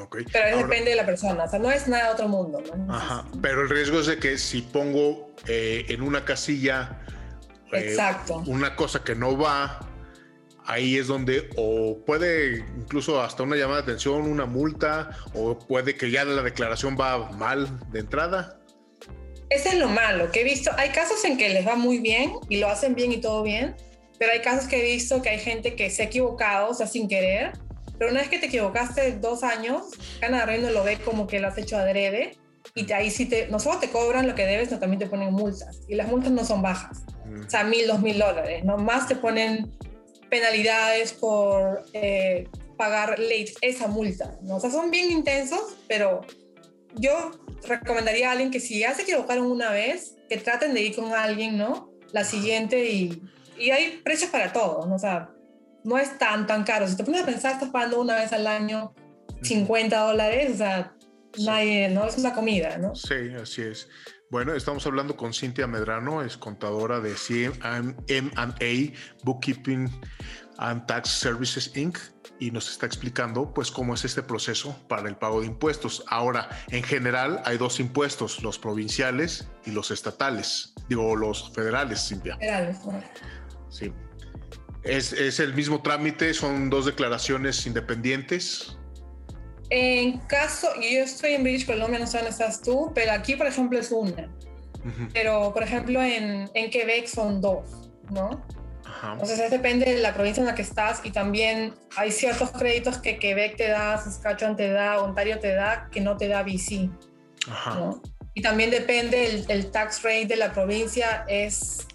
Okay. 0.00 0.24
Pero 0.30 0.48
eso 0.48 0.58
depende 0.58 0.90
de 0.90 0.96
la 0.96 1.06
persona, 1.06 1.44
o 1.44 1.48
sea, 1.48 1.58
no 1.58 1.70
es 1.70 1.88
nada 1.88 2.06
de 2.06 2.10
otro 2.12 2.28
mundo. 2.28 2.62
¿no? 2.76 2.94
Ajá, 2.94 3.26
pero 3.42 3.62
el 3.62 3.68
riesgo 3.68 4.00
es 4.00 4.06
de 4.06 4.18
que 4.18 4.38
si 4.38 4.62
pongo 4.62 5.32
eh, 5.46 5.86
en 5.88 6.02
una 6.02 6.24
casilla 6.24 7.00
eh, 7.72 7.90
Exacto. 7.90 8.42
una 8.46 8.76
cosa 8.76 9.02
que 9.02 9.14
no 9.14 9.36
va, 9.36 9.80
ahí 10.66 10.98
es 10.98 11.06
donde 11.06 11.48
o 11.56 11.98
puede 12.04 12.58
incluso 12.76 13.20
hasta 13.20 13.42
una 13.42 13.56
llamada 13.56 13.78
de 13.78 13.84
atención, 13.84 14.22
una 14.22 14.44
multa, 14.44 15.10
o 15.34 15.58
puede 15.58 15.96
que 15.96 16.10
ya 16.10 16.24
la 16.24 16.42
declaración 16.42 16.96
va 16.98 17.30
mal 17.32 17.68
de 17.90 18.00
entrada. 18.00 18.60
Ese 19.48 19.70
es 19.70 19.74
lo 19.76 19.88
malo, 19.88 20.30
que 20.30 20.42
he 20.42 20.44
visto, 20.44 20.70
hay 20.76 20.90
casos 20.90 21.24
en 21.24 21.38
que 21.38 21.48
les 21.48 21.66
va 21.66 21.74
muy 21.74 21.98
bien 21.98 22.32
y 22.50 22.58
lo 22.58 22.68
hacen 22.68 22.94
bien 22.94 23.12
y 23.12 23.22
todo 23.22 23.42
bien, 23.42 23.74
pero 24.18 24.32
hay 24.32 24.40
casos 24.40 24.68
que 24.68 24.80
he 24.80 24.82
visto 24.82 25.22
que 25.22 25.30
hay 25.30 25.38
gente 25.38 25.74
que 25.74 25.90
se 25.90 26.02
ha 26.02 26.06
equivocado, 26.06 26.70
o 26.70 26.74
sea, 26.74 26.86
sin 26.86 27.08
querer, 27.08 27.52
pero 27.98 28.10
una 28.10 28.20
vez 28.20 28.28
que 28.28 28.38
te 28.38 28.46
equivocaste 28.46 29.18
dos 29.18 29.42
años, 29.42 29.86
Canadá 30.20 30.46
Reino 30.46 30.70
lo 30.70 30.84
ve 30.84 30.98
como 30.98 31.26
que 31.26 31.40
lo 31.40 31.48
has 31.48 31.58
hecho 31.58 31.76
adrede 31.76 32.36
y 32.74 32.90
ahí 32.92 33.10
sí 33.10 33.26
te, 33.26 33.48
no 33.48 33.58
solo 33.58 33.78
te 33.78 33.90
cobran 33.90 34.26
lo 34.26 34.34
que 34.34 34.46
debes, 34.46 34.68
sino 34.68 34.80
también 34.80 35.00
te 35.00 35.06
ponen 35.06 35.32
multas. 35.32 35.80
Y 35.88 35.94
las 35.94 36.06
multas 36.08 36.30
no 36.30 36.44
son 36.44 36.62
bajas, 36.62 37.02
mm. 37.24 37.46
o 37.46 37.50
sea, 37.50 37.64
mil, 37.64 37.86
dos 37.86 38.00
mil 38.00 38.18
dólares, 38.18 38.64
¿no? 38.64 38.76
Más 38.76 39.08
te 39.08 39.16
ponen 39.16 39.72
penalidades 40.30 41.12
por 41.12 41.84
eh, 41.92 42.46
pagar 42.76 43.18
late 43.18 43.54
esa 43.62 43.88
multa, 43.88 44.38
¿no? 44.42 44.56
O 44.56 44.60
sea, 44.60 44.70
son 44.70 44.90
bien 44.90 45.10
intensos, 45.10 45.76
pero 45.88 46.20
yo 46.94 47.32
recomendaría 47.66 48.28
a 48.28 48.32
alguien 48.32 48.50
que 48.50 48.60
si 48.60 48.78
ya 48.78 48.94
se 48.94 49.02
equivocaron 49.02 49.50
una 49.50 49.70
vez, 49.70 50.14
que 50.28 50.36
traten 50.36 50.74
de 50.74 50.82
ir 50.82 50.94
con 50.94 51.12
alguien, 51.12 51.58
¿no? 51.58 51.90
La 52.12 52.24
siguiente 52.24 52.90
y 52.90 53.22
y 53.58 53.70
hay 53.70 54.00
precios 54.04 54.30
para 54.30 54.52
todo, 54.52 54.86
¿no? 54.86 54.94
o 54.94 54.98
sea, 54.98 55.30
no 55.84 55.98
es 55.98 56.18
tan, 56.18 56.46
tan 56.46 56.64
caro. 56.64 56.86
Si 56.86 56.96
te 56.96 57.04
pones 57.04 57.22
a 57.22 57.26
pensar, 57.26 57.52
estás 57.54 57.70
pagando 57.70 58.00
una 58.00 58.16
vez 58.16 58.32
al 58.32 58.46
año 58.46 58.94
50 59.42 59.98
dólares, 59.98 60.50
o 60.54 60.56
sea, 60.56 60.94
nadie, 61.38 61.88
¿no? 61.88 62.04
Es 62.04 62.18
una 62.18 62.34
comida, 62.34 62.78
¿no? 62.78 62.94
Sí, 62.94 63.14
así 63.40 63.62
es. 63.62 63.88
Bueno, 64.30 64.54
estamos 64.54 64.86
hablando 64.86 65.16
con 65.16 65.32
Cintia 65.32 65.66
Medrano, 65.66 66.22
es 66.22 66.36
contadora 66.36 67.00
de 67.00 67.14
CMA 67.14 68.92
Bookkeeping 69.24 69.90
and 70.58 70.86
Tax 70.86 71.08
Services 71.08 71.74
Inc. 71.74 71.98
y 72.38 72.50
nos 72.50 72.70
está 72.70 72.84
explicando 72.84 73.54
pues 73.54 73.70
cómo 73.70 73.94
es 73.94 74.04
este 74.04 74.22
proceso 74.22 74.76
para 74.86 75.08
el 75.08 75.16
pago 75.16 75.40
de 75.40 75.46
impuestos. 75.46 76.04
Ahora, 76.08 76.50
en 76.68 76.82
general 76.82 77.40
hay 77.46 77.56
dos 77.56 77.80
impuestos, 77.80 78.42
los 78.42 78.58
provinciales 78.58 79.48
y 79.64 79.70
los 79.70 79.90
estatales, 79.90 80.74
digo 80.90 81.16
los 81.16 81.50
federales, 81.54 82.06
Cintia. 82.06 82.36
Federales. 82.36 82.76
Sí. 83.70 83.92
Es, 84.82 85.12
es 85.12 85.40
el 85.40 85.54
mismo 85.54 85.82
trámite, 85.82 86.32
son 86.34 86.70
dos 86.70 86.86
declaraciones 86.86 87.66
independientes. 87.66 88.78
En 89.70 90.18
caso, 90.20 90.68
yo 90.76 91.02
estoy 91.02 91.32
en 91.32 91.42
British 91.42 91.66
Columbia, 91.66 91.98
no 91.98 92.06
sé 92.06 92.18
dónde 92.18 92.30
estás 92.30 92.62
tú, 92.62 92.90
pero 92.94 93.12
aquí, 93.12 93.36
por 93.36 93.46
ejemplo, 93.46 93.78
es 93.78 93.92
una. 93.92 94.30
Pero, 95.12 95.52
por 95.52 95.62
ejemplo, 95.62 96.02
en, 96.02 96.48
en, 96.54 96.70
Quebec 96.70 97.06
son 97.06 97.42
dos, 97.42 97.90
¿no? 98.10 98.42
Ajá. 98.86 99.12
Entonces, 99.12 99.50
depende 99.50 99.84
de 99.84 100.00
la 100.00 100.14
provincia 100.14 100.40
en 100.40 100.46
la 100.46 100.54
que 100.54 100.62
estás 100.62 101.02
y 101.04 101.10
también 101.10 101.74
hay 101.96 102.10
ciertos 102.10 102.50
créditos 102.52 102.96
que 102.96 103.18
Quebec 103.18 103.56
te 103.56 103.68
da, 103.68 103.98
Saskatchewan 103.98 104.56
te 104.56 104.70
da, 104.70 105.02
Ontario 105.02 105.38
te 105.40 105.52
da, 105.52 105.88
que 105.92 106.00
no 106.00 106.16
te 106.16 106.28
da 106.28 106.42
BC. 106.42 106.88
Ajá. 107.50 107.74
¿no? 107.74 108.02
Y 108.32 108.40
también 108.40 108.70
depende 108.70 109.26
el, 109.26 109.44
el, 109.48 109.70
tax 109.70 110.02
rate 110.02 110.26
de 110.26 110.36
la 110.36 110.52
provincia, 110.52 111.24
es, 111.28 111.86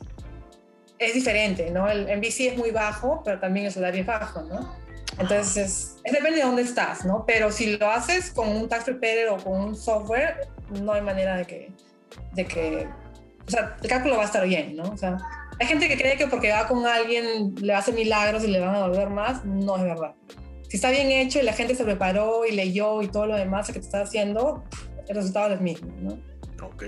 es 0.99 1.13
diferente, 1.13 1.69
¿no? 1.71 1.89
El, 1.89 2.09
en 2.09 2.21
BC 2.21 2.39
es 2.41 2.57
muy 2.57 2.71
bajo, 2.71 3.21
pero 3.23 3.39
también 3.39 3.65
el 3.65 3.71
salario 3.71 4.01
es 4.01 4.07
bajo, 4.07 4.41
¿no? 4.43 4.75
Entonces, 5.19 5.97
es, 6.03 6.13
depende 6.13 6.37
de 6.37 6.43
dónde 6.43 6.61
estás, 6.63 7.05
¿no? 7.05 7.25
Pero 7.25 7.51
si 7.51 7.77
lo 7.77 7.89
haces 7.89 8.31
con 8.31 8.49
un 8.49 8.67
tax 8.67 8.85
preparer 8.85 9.29
o 9.29 9.37
con 9.37 9.53
un 9.53 9.75
software, 9.75 10.47
no 10.81 10.93
hay 10.93 11.01
manera 11.01 11.37
de 11.37 11.45
que, 11.45 11.71
de 12.33 12.45
que, 12.45 12.87
o 13.47 13.51
sea, 13.51 13.75
el 13.81 13.89
cálculo 13.89 14.17
va 14.17 14.23
a 14.23 14.25
estar 14.25 14.45
bien, 14.47 14.75
¿no? 14.75 14.83
O 14.83 14.97
sea, 14.97 15.17
hay 15.59 15.67
gente 15.67 15.87
que 15.87 15.97
cree 15.97 16.17
que 16.17 16.27
porque 16.27 16.51
va 16.51 16.67
con 16.67 16.85
alguien 16.85 17.55
le 17.61 17.73
hace 17.73 17.91
milagros 17.91 18.43
y 18.43 18.47
le 18.47 18.59
van 18.59 18.75
a 18.75 18.81
devolver 18.83 19.09
más, 19.09 19.45
no 19.45 19.77
es 19.77 19.83
verdad. 19.83 20.15
Si 20.67 20.77
está 20.77 20.89
bien 20.89 21.11
hecho 21.11 21.39
y 21.39 21.43
la 21.43 21.53
gente 21.53 21.75
se 21.75 21.83
preparó 21.83 22.45
y 22.45 22.51
leyó 22.51 23.03
y 23.03 23.07
todo 23.07 23.27
lo 23.27 23.35
demás 23.35 23.67
que 23.67 23.73
te 23.73 23.79
está 23.79 24.01
haciendo, 24.01 24.63
el 25.07 25.15
resultado 25.15 25.47
es 25.47 25.59
el 25.59 25.61
mismo, 25.61 25.93
¿no? 25.99 26.19
Ok. 26.65 26.85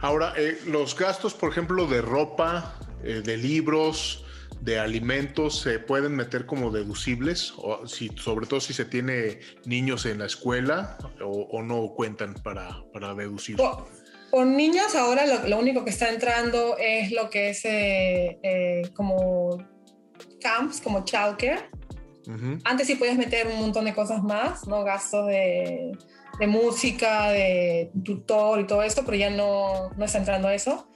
Ahora, 0.00 0.32
eh, 0.36 0.58
los 0.66 0.96
gastos, 0.96 1.34
por 1.34 1.50
ejemplo, 1.50 1.86
de 1.86 2.00
ropa, 2.00 2.74
eh, 3.06 3.22
de 3.22 3.36
libros, 3.36 4.24
de 4.60 4.78
alimentos 4.78 5.60
se 5.60 5.78
pueden 5.78 6.16
meter 6.16 6.46
como 6.46 6.70
deducibles, 6.70 7.52
o 7.56 7.86
si, 7.86 8.10
sobre 8.16 8.46
todo 8.46 8.60
si 8.60 8.72
se 8.72 8.84
tiene 8.84 9.40
niños 9.64 10.06
en 10.06 10.18
la 10.18 10.26
escuela 10.26 10.98
o, 11.22 11.62
no 11.62 11.92
cuentan 11.94 12.34
para, 12.34 12.82
para 12.92 13.14
deducir. 13.14 13.56
Por, 13.56 14.46
niños 14.46 14.94
ahora 14.94 15.46
lo, 15.46 15.58
único 15.58 15.84
que 15.84 15.90
está 15.90 16.10
entrando 16.10 16.76
es 16.78 17.12
lo 17.12 17.30
que 17.30 17.50
es 17.50 17.64
eh, 17.64 18.38
eh, 18.42 18.82
como 18.94 19.58
camps, 20.40 20.80
como 20.80 21.04
childcare. 21.04 21.70
Antes 22.64 22.88
sí 22.88 22.96
podías 22.96 23.16
meter 23.16 23.46
un 23.46 23.60
montón 23.60 23.84
de 23.84 23.94
cosas 23.94 24.20
más, 24.20 24.66
¿no? 24.66 24.82
Gastos 24.82 25.28
de, 25.28 25.92
de 26.40 26.46
música, 26.48 27.30
de 27.30 27.92
tutor 28.04 28.60
y 28.60 28.66
todo 28.66 28.82
esto, 28.82 29.02
pero 29.04 29.16
ya 29.16 29.30
no, 29.30 29.90
no 29.96 30.04
está 30.04 30.18
entrando 30.18 30.50
eso. 30.50 30.88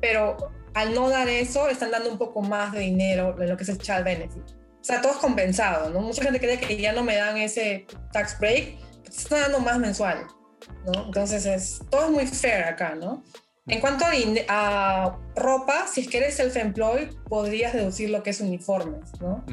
Pero 0.00 0.36
al 0.76 0.92
no 0.92 1.08
dar 1.08 1.26
eso, 1.26 1.70
están 1.70 1.90
dando 1.90 2.10
un 2.10 2.18
poco 2.18 2.42
más 2.42 2.70
de 2.72 2.80
dinero 2.80 3.32
de 3.32 3.46
lo 3.46 3.56
que 3.56 3.62
es 3.62 3.70
el 3.70 3.78
child 3.78 4.04
benefit. 4.04 4.42
O 4.42 4.84
sea, 4.84 5.00
todo 5.00 5.12
es 5.12 5.18
compensado, 5.18 5.88
¿no? 5.88 6.00
Mucha 6.00 6.22
gente 6.22 6.38
cree 6.38 6.60
que 6.60 6.76
ya 6.76 6.92
no 6.92 7.02
me 7.02 7.16
dan 7.16 7.38
ese 7.38 7.86
tax 8.12 8.38
break, 8.38 8.76
se 9.10 9.22
está 9.22 9.40
dando 9.40 9.60
más 9.60 9.78
mensual, 9.78 10.26
¿no? 10.84 11.06
Entonces, 11.06 11.46
es, 11.46 11.80
todo 11.90 12.04
es 12.04 12.10
muy 12.10 12.26
fair 12.26 12.64
acá, 12.64 12.94
¿no? 12.94 13.24
En 13.66 13.80
cuanto 13.80 14.04
a, 14.48 15.18
ropa, 15.34 15.86
si 15.86 16.02
es 16.02 16.08
que 16.08 16.18
eres 16.18 16.38
self-employed, 16.38 17.08
podrías 17.26 17.72
deducir 17.72 18.10
lo 18.10 18.22
que 18.22 18.28
es 18.30 18.40
uniformes, 18.42 19.18
¿no? 19.18 19.44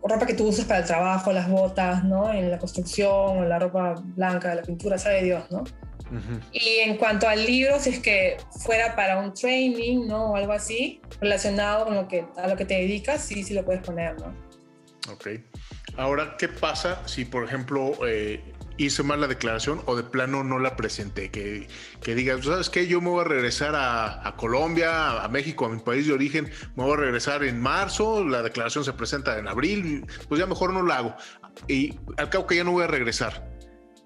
o 0.00 0.08
ropa 0.08 0.24
que 0.24 0.34
tú 0.34 0.48
usas 0.48 0.64
para 0.64 0.80
el 0.80 0.86
trabajo, 0.86 1.30
las 1.30 1.48
botas, 1.48 2.04
¿no? 2.04 2.32
En 2.32 2.50
la 2.50 2.58
construcción, 2.58 3.38
o 3.38 3.44
la 3.44 3.58
ropa 3.58 3.96
blanca, 4.02 4.54
la 4.54 4.62
pintura, 4.62 4.96
sabe 4.96 5.22
Dios, 5.24 5.44
¿no? 5.50 5.62
Y 6.52 6.80
en 6.80 6.96
cuanto 6.96 7.28
al 7.28 7.44
libro, 7.44 7.78
si 7.78 7.90
es 7.90 7.98
que 8.00 8.36
fuera 8.64 8.96
para 8.96 9.18
un 9.18 9.32
training, 9.32 10.06
¿no? 10.06 10.32
O 10.32 10.36
algo 10.36 10.52
así, 10.52 11.00
relacionado 11.20 11.84
con 11.84 11.94
lo 11.94 12.08
que, 12.08 12.26
a 12.36 12.48
lo 12.48 12.56
que 12.56 12.64
te 12.64 12.74
dedicas, 12.74 13.24
sí, 13.24 13.42
sí 13.42 13.54
lo 13.54 13.64
puedes 13.64 13.82
poner, 13.82 14.20
¿no? 14.20 14.34
Ok. 15.12 15.28
Ahora, 15.96 16.36
¿qué 16.38 16.48
pasa 16.48 17.06
si, 17.06 17.24
por 17.24 17.44
ejemplo, 17.44 17.92
eh, 18.06 18.42
hice 18.76 19.02
mal 19.02 19.20
la 19.20 19.26
declaración 19.26 19.82
o 19.86 19.96
de 19.96 20.02
plano 20.02 20.44
no 20.44 20.58
la 20.58 20.76
presenté? 20.76 21.30
Que, 21.30 21.68
que 22.00 22.14
digas, 22.14 22.44
¿sabes 22.44 22.70
qué? 22.70 22.86
Yo 22.86 23.00
me 23.00 23.10
voy 23.10 23.20
a 23.22 23.28
regresar 23.28 23.74
a, 23.74 24.26
a, 24.26 24.36
Colombia, 24.36 25.22
a 25.22 25.28
México, 25.28 25.66
a 25.66 25.68
mi 25.68 25.80
país 25.80 26.06
de 26.06 26.12
origen, 26.12 26.50
me 26.76 26.84
voy 26.84 26.94
a 26.94 26.96
regresar 26.96 27.44
en 27.44 27.60
marzo, 27.60 28.24
la 28.24 28.42
declaración 28.42 28.84
se 28.84 28.92
presenta 28.92 29.38
en 29.38 29.48
abril, 29.48 30.06
pues 30.28 30.38
ya 30.38 30.46
mejor 30.46 30.72
no 30.72 30.82
la 30.82 30.98
hago. 30.98 31.16
Y 31.68 31.98
al 32.16 32.30
cabo 32.30 32.46
que 32.46 32.56
ya 32.56 32.64
no 32.64 32.72
voy 32.72 32.84
a 32.84 32.88
regresar 32.88 33.49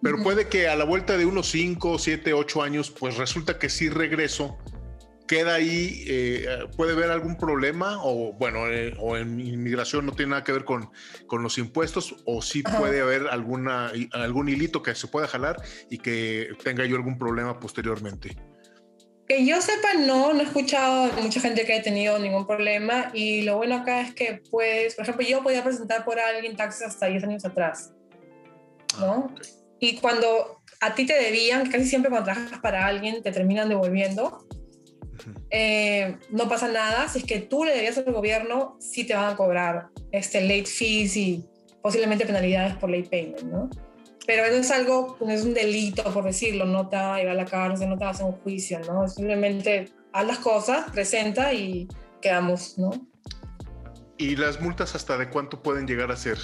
pero 0.05 0.23
puede 0.23 0.49
que 0.49 0.69
a 0.69 0.77
la 0.77 0.85
vuelta 0.85 1.17
de 1.17 1.25
unos 1.25 1.49
5, 1.49 1.99
7, 1.99 2.35
8 2.35 2.63
años, 2.63 2.91
pues 2.91 3.17
resulta 3.17 3.59
que 3.59 3.71
sí 3.71 3.89
regreso, 3.89 4.59
queda 5.27 5.55
ahí, 5.55 6.05
eh, 6.07 6.47
puede 6.77 6.93
haber 6.93 7.11
algún 7.11 7.39
problema 7.39 8.05
o 8.05 8.35
bueno, 8.35 8.69
eh, 8.69 8.95
o 9.01 9.17
en 9.17 9.41
inmigración 9.41 10.05
no 10.05 10.13
tiene 10.13 10.33
nada 10.33 10.45
que 10.45 10.53
ver 10.53 10.67
con, 10.67 10.91
con 11.27 11.43
los 11.43 11.57
impuestos 11.57 12.17
o 12.27 12.43
sí 12.43 12.63
puede 12.63 13.01
haber 13.01 13.29
alguna, 13.29 13.93
algún 14.13 14.51
hilito 14.51 14.83
que 14.83 14.95
se 14.95 15.09
pueda 15.09 15.27
jalar 15.27 15.57
y 15.89 15.97
que 15.97 16.51
tenga 16.63 16.85
yo 16.85 16.97
algún 16.97 17.19
problema 17.19 17.59
posteriormente. 17.59 18.37
Que 19.27 19.47
yo 19.47 19.63
sepa, 19.63 19.95
no, 19.95 20.35
no 20.35 20.41
he 20.41 20.45
escuchado 20.45 21.11
mucha 21.23 21.41
gente 21.41 21.65
que 21.65 21.73
haya 21.73 21.83
tenido 21.83 22.19
ningún 22.19 22.47
problema 22.47 23.11
y 23.15 23.41
lo 23.41 23.57
bueno 23.57 23.77
acá 23.77 24.03
es 24.03 24.15
que 24.15 24.43
pues, 24.51 24.97
por 24.97 25.05
ejemplo, 25.05 25.27
yo 25.27 25.43
podía 25.43 25.65
presentar 25.65 26.05
por 26.05 26.19
alguien 26.21 26.57
taxes 26.57 26.89
hasta 26.89 27.07
10 27.07 27.25
años 27.25 27.45
atrás, 27.47 27.95
¿no? 29.01 29.35
Ah, 29.35 29.64
y 29.81 29.97
cuando 29.97 30.61
a 30.81 30.95
ti 30.95 31.07
te 31.07 31.15
debían, 31.15 31.71
casi 31.71 31.87
siempre 31.87 32.11
cuando 32.11 32.33
trabajas 32.33 32.59
para 32.61 32.87
alguien 32.87 33.23
te 33.23 33.33
terminan 33.33 33.69
devolviendo, 33.69 34.47
eh, 35.51 36.17
no 36.31 36.49
pasa 36.49 36.69
nada. 36.69 37.09
Si 37.09 37.21
es 37.21 37.25
que 37.25 37.41
tú 37.41 37.65
le 37.65 37.75
debías 37.75 37.99
al 37.99 38.13
gobierno, 38.13 38.77
sí 38.81 39.05
te 39.05 39.15
van 39.15 39.33
a 39.33 39.37
cobrar 39.37 39.89
este 40.13 40.41
late 40.43 40.67
fees 40.67 41.17
y 41.17 41.45
posiblemente 41.83 42.27
penalidades 42.27 42.77
por 42.77 42.91
late 42.91 43.09
payment, 43.09 43.43
¿no? 43.43 43.71
Pero 44.27 44.45
eso 44.45 44.57
es 44.57 44.71
algo, 44.71 45.19
no 45.21 45.31
es 45.31 45.45
un 45.45 45.53
delito, 45.53 46.03
por 46.05 46.25
decirlo, 46.25 46.65
no 46.65 46.89
te 46.89 46.97
va 46.97 47.17
a 47.17 47.23
ir 47.23 47.29
a 47.29 47.35
la 47.35 47.45
cárcel, 47.45 47.91
no 47.91 47.99
te 47.99 48.05
va 48.05 48.11
a 48.11 48.13
hacer 48.13 48.25
un 48.27 48.33
juicio, 48.33 48.81
¿no? 48.81 49.07
Simplemente 49.07 49.91
haz 50.13 50.27
las 50.27 50.39
cosas, 50.39 50.91
presenta 50.91 51.53
y 51.53 51.89
quedamos, 52.23 52.79
¿no? 52.79 52.91
¿Y 54.17 54.37
las 54.37 54.61
multas 54.61 54.95
hasta 54.95 55.19
de 55.19 55.29
cuánto 55.29 55.63
pueden 55.63 55.87
llegar 55.87 56.11
a 56.11 56.17
ser? 56.17 56.39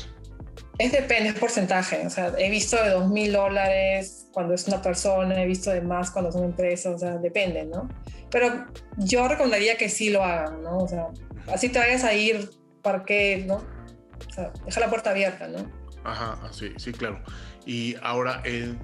Es 0.81 0.93
depende, 0.93 1.29
es 1.29 1.35
porcentaje. 1.35 2.07
O 2.07 2.11
sea, 2.11 2.33
he 2.39 2.49
visto 2.49 2.83
de 2.83 2.89
dos 2.89 3.11
mil 3.11 3.31
dólares 3.35 4.27
cuando 4.33 4.55
es 4.55 4.67
una 4.67 4.81
persona, 4.81 5.43
he 5.43 5.47
visto 5.47 5.71
de 5.71 5.83
más 5.83 6.11
cuando 6.11 6.33
son 6.33 6.45
empresas, 6.45 6.95
o 6.95 6.99
sea, 6.99 7.19
depende, 7.19 7.67
¿no? 7.67 7.87
Pero 8.31 8.65
yo 8.97 9.29
recomendaría 9.29 9.77
que 9.77 9.91
sí 9.91 10.09
lo 10.09 10.25
hagan, 10.25 10.63
¿no? 10.63 10.79
O 10.79 10.89
sea, 10.89 11.09
así 11.53 11.69
te 11.69 11.79
vayas 11.79 12.03
a 12.03 12.15
ir, 12.15 12.49
¿para 12.81 13.05
qué, 13.05 13.45
no? 13.47 13.57
O 13.57 14.33
sea, 14.33 14.53
deja 14.65 14.81
la 14.81 14.89
puerta 14.89 15.11
abierta, 15.11 15.49
¿no? 15.49 15.71
Ajá, 16.03 16.41
sí, 16.51 16.73
sí, 16.79 16.93
claro. 16.93 17.23
Y 17.67 17.97
ahora, 18.03 18.41
eh, 18.47 18.75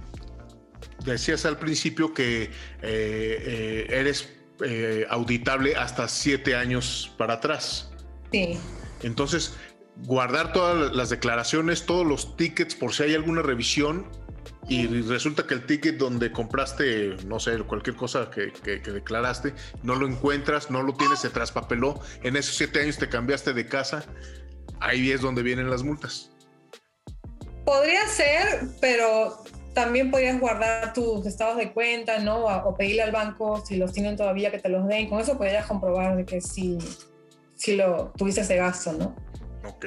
decías 1.02 1.46
al 1.46 1.58
principio 1.58 2.12
que 2.12 2.42
eh, 2.42 2.50
eh, 2.82 3.86
eres 3.88 4.28
auditable 5.08 5.76
hasta 5.76 6.08
siete 6.08 6.56
años 6.56 7.14
para 7.16 7.34
atrás. 7.34 7.90
Sí. 8.32 8.58
Entonces, 9.02 9.54
guardar 10.04 10.52
todas 10.52 10.94
las 10.94 11.10
declaraciones, 11.10 11.86
todos 11.86 12.06
los 12.06 12.36
tickets 12.36 12.74
por 12.74 12.92
si 12.92 13.04
hay 13.04 13.14
alguna 13.14 13.42
revisión 13.42 14.06
y 14.68 14.86
resulta 15.02 15.46
que 15.46 15.54
el 15.54 15.64
ticket 15.64 15.96
donde 15.96 16.32
compraste, 16.32 17.16
no 17.26 17.38
sé, 17.38 17.58
cualquier 17.60 17.94
cosa 17.94 18.30
que, 18.30 18.50
declaraste, 18.90 19.54
no 19.82 19.94
lo 19.94 20.08
encuentras, 20.08 20.70
no 20.70 20.82
lo 20.82 20.92
tienes, 20.94 21.20
se 21.20 21.30
traspapeló, 21.30 22.00
en 22.22 22.36
esos 22.36 22.56
siete 22.56 22.80
años 22.80 22.98
te 22.98 23.08
cambiaste 23.08 23.52
de 23.52 23.66
casa, 23.66 24.04
ahí 24.80 25.12
es 25.12 25.20
donde 25.20 25.42
vienen 25.42 25.70
las 25.70 25.84
multas. 25.84 26.32
Podría 27.64 28.06
ser, 28.08 28.62
pero 28.80 29.44
también 29.72 30.10
podrías 30.10 30.40
guardar 30.40 30.92
tus 30.92 31.26
estados 31.26 31.56
de 31.58 31.72
cuenta, 31.72 32.18
¿no? 32.18 32.46
O 32.46 32.76
pedirle 32.76 33.02
al 33.02 33.12
banco 33.12 33.64
si 33.64 33.76
los 33.76 33.92
tienen 33.92 34.16
todavía 34.16 34.50
que 34.50 34.58
te 34.58 34.68
los 34.68 34.86
den. 34.88 35.08
Con 35.08 35.20
eso 35.20 35.36
podrías 35.36 35.66
comprobar 35.66 36.24
que 36.24 36.40
sí, 36.40 36.78
sí 37.54 37.76
lo 37.76 38.12
tuviste 38.16 38.40
ese 38.40 38.56
gasto, 38.56 38.92
¿no? 38.92 39.14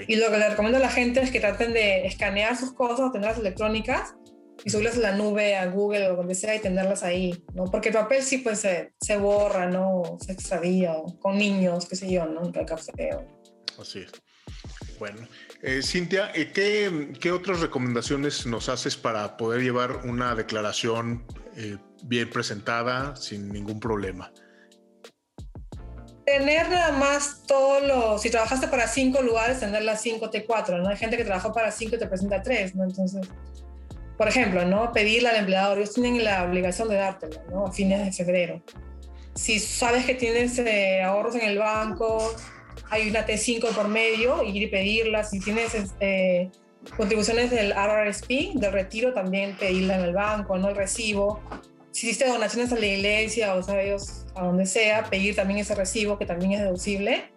Y 0.07 0.15
lo 0.15 0.29
que 0.29 0.37
le 0.37 0.49
recomiendo 0.49 0.77
a 0.77 0.81
la 0.81 0.89
gente 0.89 1.21
es 1.21 1.31
que 1.31 1.39
traten 1.39 1.73
de 1.73 2.05
escanear 2.05 2.55
sus 2.57 2.73
cosas, 2.73 3.11
tenerlas 3.11 3.39
electrónicas 3.39 4.15
y 4.63 4.69
subirlas 4.69 4.97
a 4.97 5.01
la 5.01 5.15
nube, 5.15 5.55
a 5.55 5.65
Google 5.67 6.09
o 6.09 6.15
donde 6.15 6.35
sea 6.35 6.55
y 6.55 6.59
tenerlas 6.59 7.03
ahí, 7.03 7.43
¿no? 7.53 7.65
Porque 7.65 7.89
el 7.89 7.95
papel 7.95 8.23
sí 8.23 8.39
pues 8.39 8.59
se, 8.59 8.93
se 8.99 9.17
borra, 9.17 9.67
¿no? 9.67 10.17
Se 10.19 10.33
extravía, 10.33 10.95
con 11.19 11.37
niños, 11.37 11.87
qué 11.87 11.95
sé 11.95 12.11
yo, 12.11 12.25
¿no? 12.25 12.51
El 12.53 12.65
café. 12.65 13.09
Así 13.79 13.99
es. 13.99 14.11
Bueno, 14.99 15.27
Eh, 15.61 15.81
Cintia, 15.83 16.31
eh, 16.35 16.51
¿qué, 16.53 17.11
¿qué, 17.19 17.31
otras 17.31 17.59
recomendaciones 17.59 18.45
nos 18.45 18.69
haces 18.69 18.95
para 18.95 19.35
poder 19.35 19.61
llevar 19.61 20.05
una 20.05 20.33
declaración 20.33 21.25
eh, 21.57 21.77
bien 22.03 22.29
presentada 22.29 23.15
sin 23.17 23.49
ningún 23.49 23.79
problema? 23.79 24.31
Tener 26.31 26.69
nada 26.69 26.91
más 26.91 27.41
todos 27.47 27.81
los, 27.81 28.21
si 28.21 28.29
trabajaste 28.29 28.67
para 28.67 28.87
cinco 28.87 29.23
lugares, 29.23 29.59
tener 29.59 29.81
las 29.81 30.01
cinco 30.01 30.29
T4, 30.29 30.79
¿no? 30.79 30.89
Hay 30.89 30.97
gente 30.97 31.17
que 31.17 31.25
trabajó 31.25 31.51
para 31.51 31.71
cinco 31.71 31.95
y 31.95 31.99
te 31.99 32.05
presenta 32.05 32.43
tres, 32.43 32.75
¿no? 32.75 32.83
Entonces, 32.83 33.27
por 34.15 34.27
ejemplo, 34.27 34.63
¿no? 34.63 34.91
Pedirle 34.91 35.29
al 35.29 35.37
empleador, 35.37 35.79
ellos 35.79 35.95
tienen 35.95 36.23
la 36.23 36.43
obligación 36.43 36.87
de 36.87 36.97
dártelo, 36.97 37.41
¿no? 37.49 37.65
A 37.65 37.71
fines 37.71 38.05
de 38.05 38.11
febrero. 38.11 38.61
Si 39.33 39.59
sabes 39.59 40.05
que 40.05 40.13
tienes 40.13 40.61
ahorros 41.03 41.33
en 41.33 41.49
el 41.49 41.57
banco, 41.57 42.35
hay 42.91 43.09
una 43.09 43.25
T5 43.25 43.73
por 43.73 43.87
medio, 43.87 44.43
ir 44.43 44.61
y 44.61 44.67
pedirla. 44.67 45.23
Si 45.23 45.39
tienes 45.39 45.73
este, 45.73 46.51
contribuciones 46.95 47.49
del 47.49 47.73
RRSP, 47.73 48.53
del 48.53 48.71
retiro, 48.71 49.13
también 49.15 49.57
pedirla 49.57 49.95
en 49.95 50.01
el 50.01 50.13
banco, 50.13 50.59
no 50.59 50.69
el 50.69 50.75
recibo. 50.75 51.41
Si 51.91 52.05
hiciste 52.05 52.27
donaciones 52.27 52.71
a 52.71 52.75
la 52.75 52.85
iglesia 52.85 53.55
o 53.55 53.63
sabes, 53.63 54.27
a 54.39 54.45
donde 54.45 54.65
sea, 54.65 55.03
pedir 55.05 55.35
también 55.35 55.59
ese 55.59 55.75
recibo 55.75 56.17
que 56.17 56.25
también 56.25 56.53
es 56.53 56.61
deducible. 56.61 57.31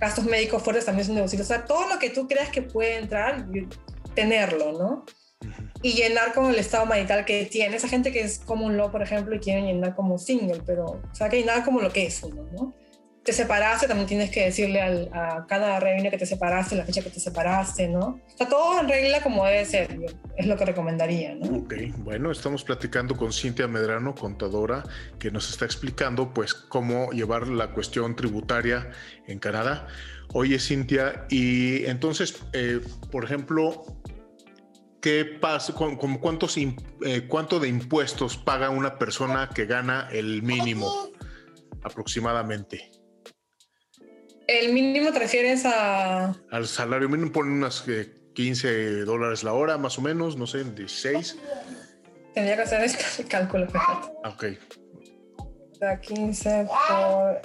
Gastos 0.00 0.24
médicos 0.24 0.62
fuertes 0.62 0.84
también 0.84 1.06
son 1.06 1.16
deducibles. 1.16 1.46
O 1.46 1.52
sea, 1.52 1.64
todo 1.64 1.88
lo 1.88 1.98
que 1.98 2.10
tú 2.10 2.28
creas 2.28 2.50
que 2.50 2.62
puede 2.62 2.98
entrar, 2.98 3.46
tenerlo, 4.14 4.72
¿no? 4.72 5.04
Y 5.82 5.92
llenar 5.92 6.32
con 6.32 6.46
el 6.46 6.58
estado 6.58 6.86
marital 6.86 7.24
que 7.24 7.44
tiene. 7.46 7.76
Esa 7.76 7.88
gente 7.88 8.12
que 8.12 8.20
es 8.20 8.38
como 8.38 8.66
un 8.66 8.76
lo, 8.76 8.90
por 8.90 9.02
ejemplo, 9.02 9.34
y 9.34 9.40
quieren 9.40 9.66
llenar 9.66 9.94
como 9.94 10.18
single, 10.18 10.62
pero, 10.66 10.84
o 10.84 11.14
sea, 11.14 11.28
que 11.28 11.38
llenar 11.38 11.64
como 11.64 11.80
lo 11.80 11.92
que 11.92 12.06
es 12.06 12.22
uno, 12.22 12.46
¿no? 12.52 12.74
Te 13.24 13.32
separaste, 13.32 13.88
también 13.88 14.06
tienes 14.06 14.30
que 14.30 14.44
decirle 14.44 14.82
a 14.82 15.46
cada 15.48 15.80
reunión 15.80 16.10
que 16.10 16.18
te 16.18 16.26
separaste, 16.26 16.76
la 16.76 16.84
fecha 16.84 17.02
que 17.02 17.08
te 17.08 17.20
separaste, 17.20 17.88
¿no? 17.88 18.20
Está 18.28 18.46
todo 18.46 18.78
en 18.80 18.88
regla 18.88 19.22
como 19.22 19.46
debe 19.46 19.64
ser, 19.64 19.98
es 20.36 20.46
lo 20.46 20.56
que 20.58 20.66
recomendaría, 20.66 21.34
¿no? 21.34 21.58
Ok, 21.58 21.74
bueno, 21.98 22.30
estamos 22.30 22.64
platicando 22.64 23.16
con 23.16 23.32
Cintia 23.32 23.66
Medrano, 23.66 24.14
contadora, 24.14 24.84
que 25.18 25.30
nos 25.30 25.48
está 25.48 25.64
explicando 25.64 26.34
pues 26.34 26.52
cómo 26.52 27.12
llevar 27.12 27.48
la 27.48 27.72
cuestión 27.72 28.14
tributaria 28.14 28.90
en 29.26 29.38
Canadá. 29.38 29.86
Oye, 30.34 30.58
Cintia, 30.58 31.24
y 31.30 31.86
entonces, 31.86 32.42
eh, 32.52 32.80
por 33.10 33.24
ejemplo, 33.24 33.84
¿qué 35.00 35.24
pasa, 35.24 35.72
con, 35.72 35.96
cuántos, 35.96 36.58
eh, 36.58 37.26
cuánto 37.26 37.58
de 37.58 37.68
impuestos 37.68 38.36
paga 38.36 38.68
una 38.68 38.98
persona 38.98 39.48
que 39.48 39.64
gana 39.64 40.08
el 40.12 40.42
mínimo 40.42 41.08
aproximadamente? 41.82 42.90
¿El 44.46 44.72
mínimo 44.72 45.12
te 45.12 45.18
refieres 45.18 45.64
a...? 45.64 46.34
Al 46.50 46.66
salario 46.66 47.08
mínimo 47.08 47.32
ponen 47.32 47.54
unas 47.54 47.84
15 48.34 48.68
eh, 48.68 48.90
dólares 49.04 49.42
la 49.42 49.52
hora, 49.52 49.78
más 49.78 49.98
o 49.98 50.02
menos, 50.02 50.36
no 50.36 50.46
sé, 50.46 50.64
16. 50.64 51.38
Tendría 52.34 52.56
que 52.56 52.62
hacer 52.62 52.82
este 52.82 53.24
cálculo, 53.28 53.66
fíjate. 53.68 54.08
Ok. 54.24 54.44
O 55.38 55.74
sea, 55.76 56.00
15 56.00 56.66
por... 56.88 57.42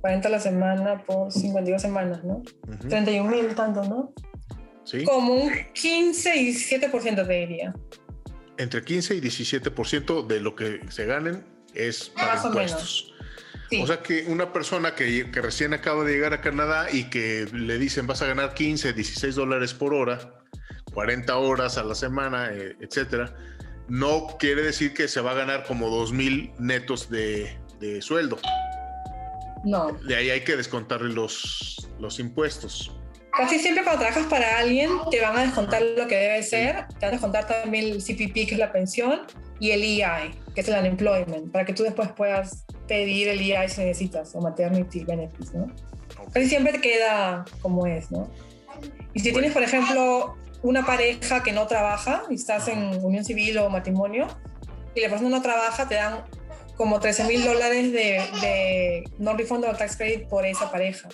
40 0.00 0.28
a 0.28 0.30
la 0.30 0.40
semana 0.40 1.04
por 1.04 1.32
52 1.32 1.82
semanas, 1.82 2.22
¿no? 2.24 2.42
31 2.88 3.30
mil 3.30 3.54
tanto, 3.54 3.82
¿no? 3.84 4.12
Sí. 4.84 5.04
Como 5.04 5.34
un 5.34 5.50
15 5.72 6.36
y 6.36 6.54
17% 6.54 7.26
te 7.26 7.32
diría. 7.32 7.74
Entre 8.56 8.82
15 8.82 9.16
y 9.16 9.20
17% 9.20 10.26
de 10.26 10.40
lo 10.40 10.54
que 10.54 10.80
se 10.88 11.04
ganen 11.04 11.44
es 11.74 12.10
para 12.10 12.34
Más 12.34 12.44
impuestos. 12.44 13.14
O 13.80 13.86
sea 13.86 14.02
que 14.02 14.24
una 14.28 14.52
persona 14.52 14.94
que, 14.94 15.28
recién 15.34 15.74
acaba 15.74 16.04
de 16.04 16.14
llegar 16.14 16.32
a 16.32 16.40
Canadá 16.40 16.88
y 16.90 17.04
que 17.04 17.46
le 17.52 17.78
dicen 17.78 18.06
vas 18.06 18.22
a 18.22 18.26
ganar 18.26 18.54
15, 18.54 18.94
16 18.94 19.34
dólares 19.34 19.74
por 19.74 19.92
hora, 19.92 20.42
40 20.94 21.36
horas 21.36 21.76
a 21.76 21.84
la 21.84 21.94
semana, 21.94 22.50
eh, 22.52 22.76
etcétera, 22.80 23.34
no 23.88 24.36
quiere 24.38 24.62
decir 24.62 24.94
que 24.94 25.06
se 25.06 25.20
va 25.20 25.32
a 25.32 25.34
ganar 25.34 25.64
como 25.64 25.90
2 25.90 26.12
mil 26.12 26.52
netos 26.58 27.10
de, 27.10 27.58
sueldo. 28.00 28.38
No. 29.64 29.92
De 29.92 30.16
ahí 30.16 30.30
hay 30.30 30.40
que 30.40 30.56
descontarle 30.56 31.12
los, 31.12 31.88
los 31.98 32.18
impuestos. 32.18 32.94
Casi 33.32 33.58
siempre 33.58 33.84
cuando 33.84 34.00
trabajas 34.00 34.26
para 34.26 34.58
alguien 34.58 34.90
te 35.10 35.20
van 35.20 35.36
a 35.36 35.42
descontar 35.42 35.82
lo 35.82 36.08
que 36.08 36.16
debe 36.16 36.42
ser, 36.42 36.86
te 36.98 37.06
van 37.06 37.08
a 37.08 37.10
descontar 37.10 37.46
también 37.46 37.84
el 37.84 38.02
CPP, 38.02 38.32
que 38.32 38.48
es 38.52 38.58
la 38.58 38.72
pensión, 38.72 39.20
y 39.60 39.70
el 39.70 39.82
EI, 39.82 40.32
que 40.54 40.62
es 40.62 40.68
el 40.68 40.78
unemployment, 40.78 41.52
para 41.52 41.64
que 41.64 41.72
tú 41.72 41.82
después 41.82 42.08
puedas 42.16 42.64
pedir 42.88 43.28
el 43.28 43.40
EI 43.40 43.68
si 43.68 43.82
necesitas, 43.82 44.34
o 44.34 44.40
maternity 44.40 45.04
benefits, 45.04 45.54
¿no? 45.54 45.66
Casi 46.32 46.48
siempre 46.48 46.72
te 46.72 46.80
queda 46.80 47.44
como 47.62 47.86
es, 47.86 48.10
¿no? 48.10 48.28
Y 49.14 49.20
si 49.20 49.32
tienes, 49.32 49.52
por 49.52 49.62
ejemplo, 49.62 50.36
una 50.62 50.84
pareja 50.84 51.42
que 51.42 51.52
no 51.52 51.66
trabaja 51.66 52.22
y 52.30 52.34
estás 52.34 52.68
en 52.68 53.04
unión 53.04 53.24
civil 53.24 53.58
o 53.58 53.70
matrimonio 53.70 54.26
y 54.94 55.00
la 55.00 55.08
persona 55.08 55.30
no 55.30 55.42
trabaja, 55.42 55.86
te 55.88 55.94
dan 55.94 56.24
como 56.76 57.00
13 57.00 57.24
mil 57.24 57.44
dólares 57.44 57.92
de, 57.92 58.22
de 58.40 59.04
non-refundable 59.18 59.76
tax 59.76 59.96
credit 59.96 60.28
por 60.28 60.46
esa 60.46 60.70
pareja. 60.70 61.08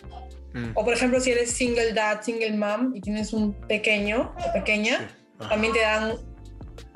Mm. 0.52 0.70
O 0.74 0.84
por 0.84 0.94
ejemplo, 0.94 1.20
si 1.20 1.32
eres 1.32 1.50
single 1.50 1.92
dad, 1.92 2.22
single 2.22 2.56
mom 2.56 2.94
y 2.94 3.00
tienes 3.00 3.32
un 3.32 3.52
pequeño 3.52 4.34
o 4.46 4.52
pequeña, 4.52 5.10
también 5.48 5.72
te 5.72 5.80
dan 5.80 6.14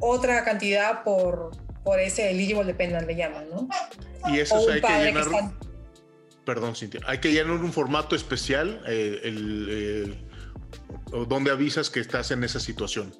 otra 0.01 0.45
cantidad 0.45 1.03
por, 1.03 1.51
por 1.83 1.99
ese 1.99 2.31
eligible 2.31 2.64
dependent, 2.64 3.07
le 3.07 3.17
llaman, 3.17 3.49
¿no? 3.51 3.69
Y 4.27 4.39
eso 4.39 4.57
hay 4.71 4.81
que 4.81 5.05
llenar. 5.05 5.27
Perdón, 6.45 6.75
Cintia. 6.75 7.01
Hay 7.07 7.19
que 7.19 7.31
llenar 7.31 7.57
un 7.57 7.73
formato 7.73 8.17
especial 8.17 8.83
eh, 8.87 9.21
el, 9.23 10.27
donde 11.29 11.51
avisas 11.51 11.91
que 11.91 12.01
estás 12.01 12.31
en 12.31 12.43
esa 12.45 12.59
situación. 12.61 13.13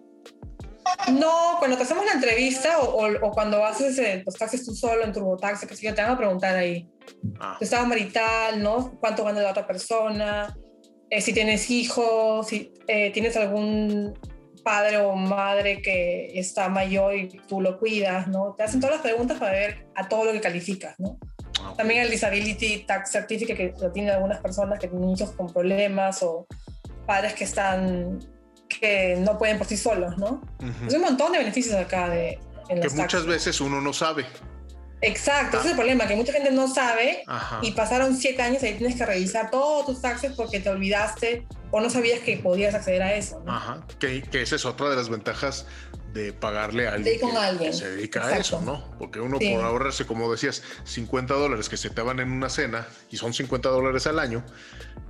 No, 1.13 1.57
cuando 1.59 1.77
te 1.77 1.83
hacemos 1.83 2.07
la 2.07 2.13
entrevista 2.13 2.79
o, 2.81 3.31
cuando 3.33 3.65
haces 3.65 4.25
los 4.25 4.35
taxis 4.35 4.65
tú 4.65 4.75
solo 4.75 5.05
en 5.05 5.13
TurboTax, 5.13 5.67
que 5.67 5.93
te 5.93 6.03
van 6.03 6.13
a 6.13 6.17
preguntar 6.17 6.57
ahí. 6.57 6.89
Ah. 7.39 7.57
Tu 7.59 7.65
estado 7.65 7.87
marital, 7.87 8.63
¿no? 8.63 8.99
¿Cuánto 8.99 9.25
gana 9.25 9.41
la 9.41 9.51
otra 9.51 9.67
persona? 9.67 10.57
Eh, 11.11 11.21
si 11.21 11.33
tienes 11.33 11.71
hijos, 11.71 12.49
si 12.49 12.73
eh, 12.87 13.11
tienes 13.13 13.37
algún 13.37 14.19
padre 14.69 14.99
o 14.99 15.17
madre 15.17 15.81
que 15.81 16.31
está 16.39 16.69
mayor 16.69 17.17
y 17.17 17.29
tú 17.49 17.63
lo 17.63 17.79
cuidas, 17.79 18.29
¿no? 18.29 18.55
Te 18.55 18.65
hacen 18.65 18.81
todas 18.81 18.97
las 18.97 19.03
preguntas 19.03 19.39
para 19.39 19.53
ver 19.53 19.87
a 19.95 20.07
todo 20.07 20.27
lo 20.27 20.33
que 20.33 20.43
calificas, 20.43 20.95
¿no? 20.99 21.19
Ah, 21.63 21.73
También 21.75 22.03
el 22.03 22.11
Disability 22.11 22.85
Tax 22.87 23.13
Certificate 23.13 23.57
que 23.57 23.75
lo 23.81 23.91
tienen 23.93 24.13
algunas 24.13 24.41
personas 24.41 24.79
que 24.79 24.89
tienen 24.89 25.09
hijos 25.09 25.31
con 25.31 25.51
problemas 25.51 26.23
o 26.23 26.47
padres 27.07 27.33
que 27.33 27.45
están 27.45 28.19
que 28.69 29.17
no 29.17 29.39
pueden 29.39 29.57
por 29.57 29.67
sí 29.67 29.79
solos, 29.79 30.19
¿no? 30.19 30.43
Es 30.87 30.93
un 30.93 31.01
montón 31.01 31.33
de 31.33 31.39
beneficios 31.39 31.75
acá 31.75 32.11
de 32.11 32.39
en 32.69 32.83
que 32.83 32.91
muchas 32.91 33.25
veces 33.25 33.63
uno 33.63 33.81
no 33.81 33.95
sabe. 33.95 34.27
Exacto, 35.01 35.57
ese 35.57 35.69
es 35.69 35.71
el 35.71 35.77
problema, 35.77 36.07
que 36.07 36.15
mucha 36.15 36.35
gente 36.35 36.51
no 36.51 36.69
sabe 36.69 37.25
y 37.63 37.71
pasaron 37.71 38.15
siete 38.15 38.43
años 38.43 38.63
y 38.63 38.75
tienes 38.75 38.97
que 38.97 39.07
revisar 39.07 39.51
todos 39.51 39.87
tus 39.87 40.03
taxes 40.03 40.33
porque 40.37 40.61
te 40.61 40.69
olvidaste 40.69 41.47
o 41.71 41.81
no 41.81 41.91
sabías 41.91 42.21
que 42.21 42.37
podías 42.39 42.75
acceder 42.75 43.03
a 43.03 43.15
eso. 43.15 43.43
Ajá, 43.47 43.85
que, 43.99 44.23
esa 44.33 44.57
es 44.57 44.65
otra 44.65 44.91
de 44.91 44.97
las 44.97 45.09
ventajas 45.09 45.67
de 46.13 46.33
pagarle 46.33 46.89
a 46.89 46.95
alguien, 46.95 47.19
que, 47.59 47.73
se 47.73 47.91
dedica 47.91 48.27
a 48.27 48.39
eso, 48.39 48.61
¿no? 48.63 48.85
Porque 48.99 49.21
uno 49.21 49.39
por 49.39 49.65
ahorrarse, 49.65 50.07
como 50.07 50.31
decías, 50.31 50.63
50 50.85 51.35
dólares 51.35 51.69
que 51.69 51.77
se 51.77 51.91
te 51.91 52.01
van 52.03 52.21
en 52.21 52.33
una 52.33 52.49
cena 52.49 52.87
y 53.11 53.17
son 53.17 53.35
50 53.35 53.69
dólares 53.69 54.07
al 54.07 54.19
año, 54.19 54.45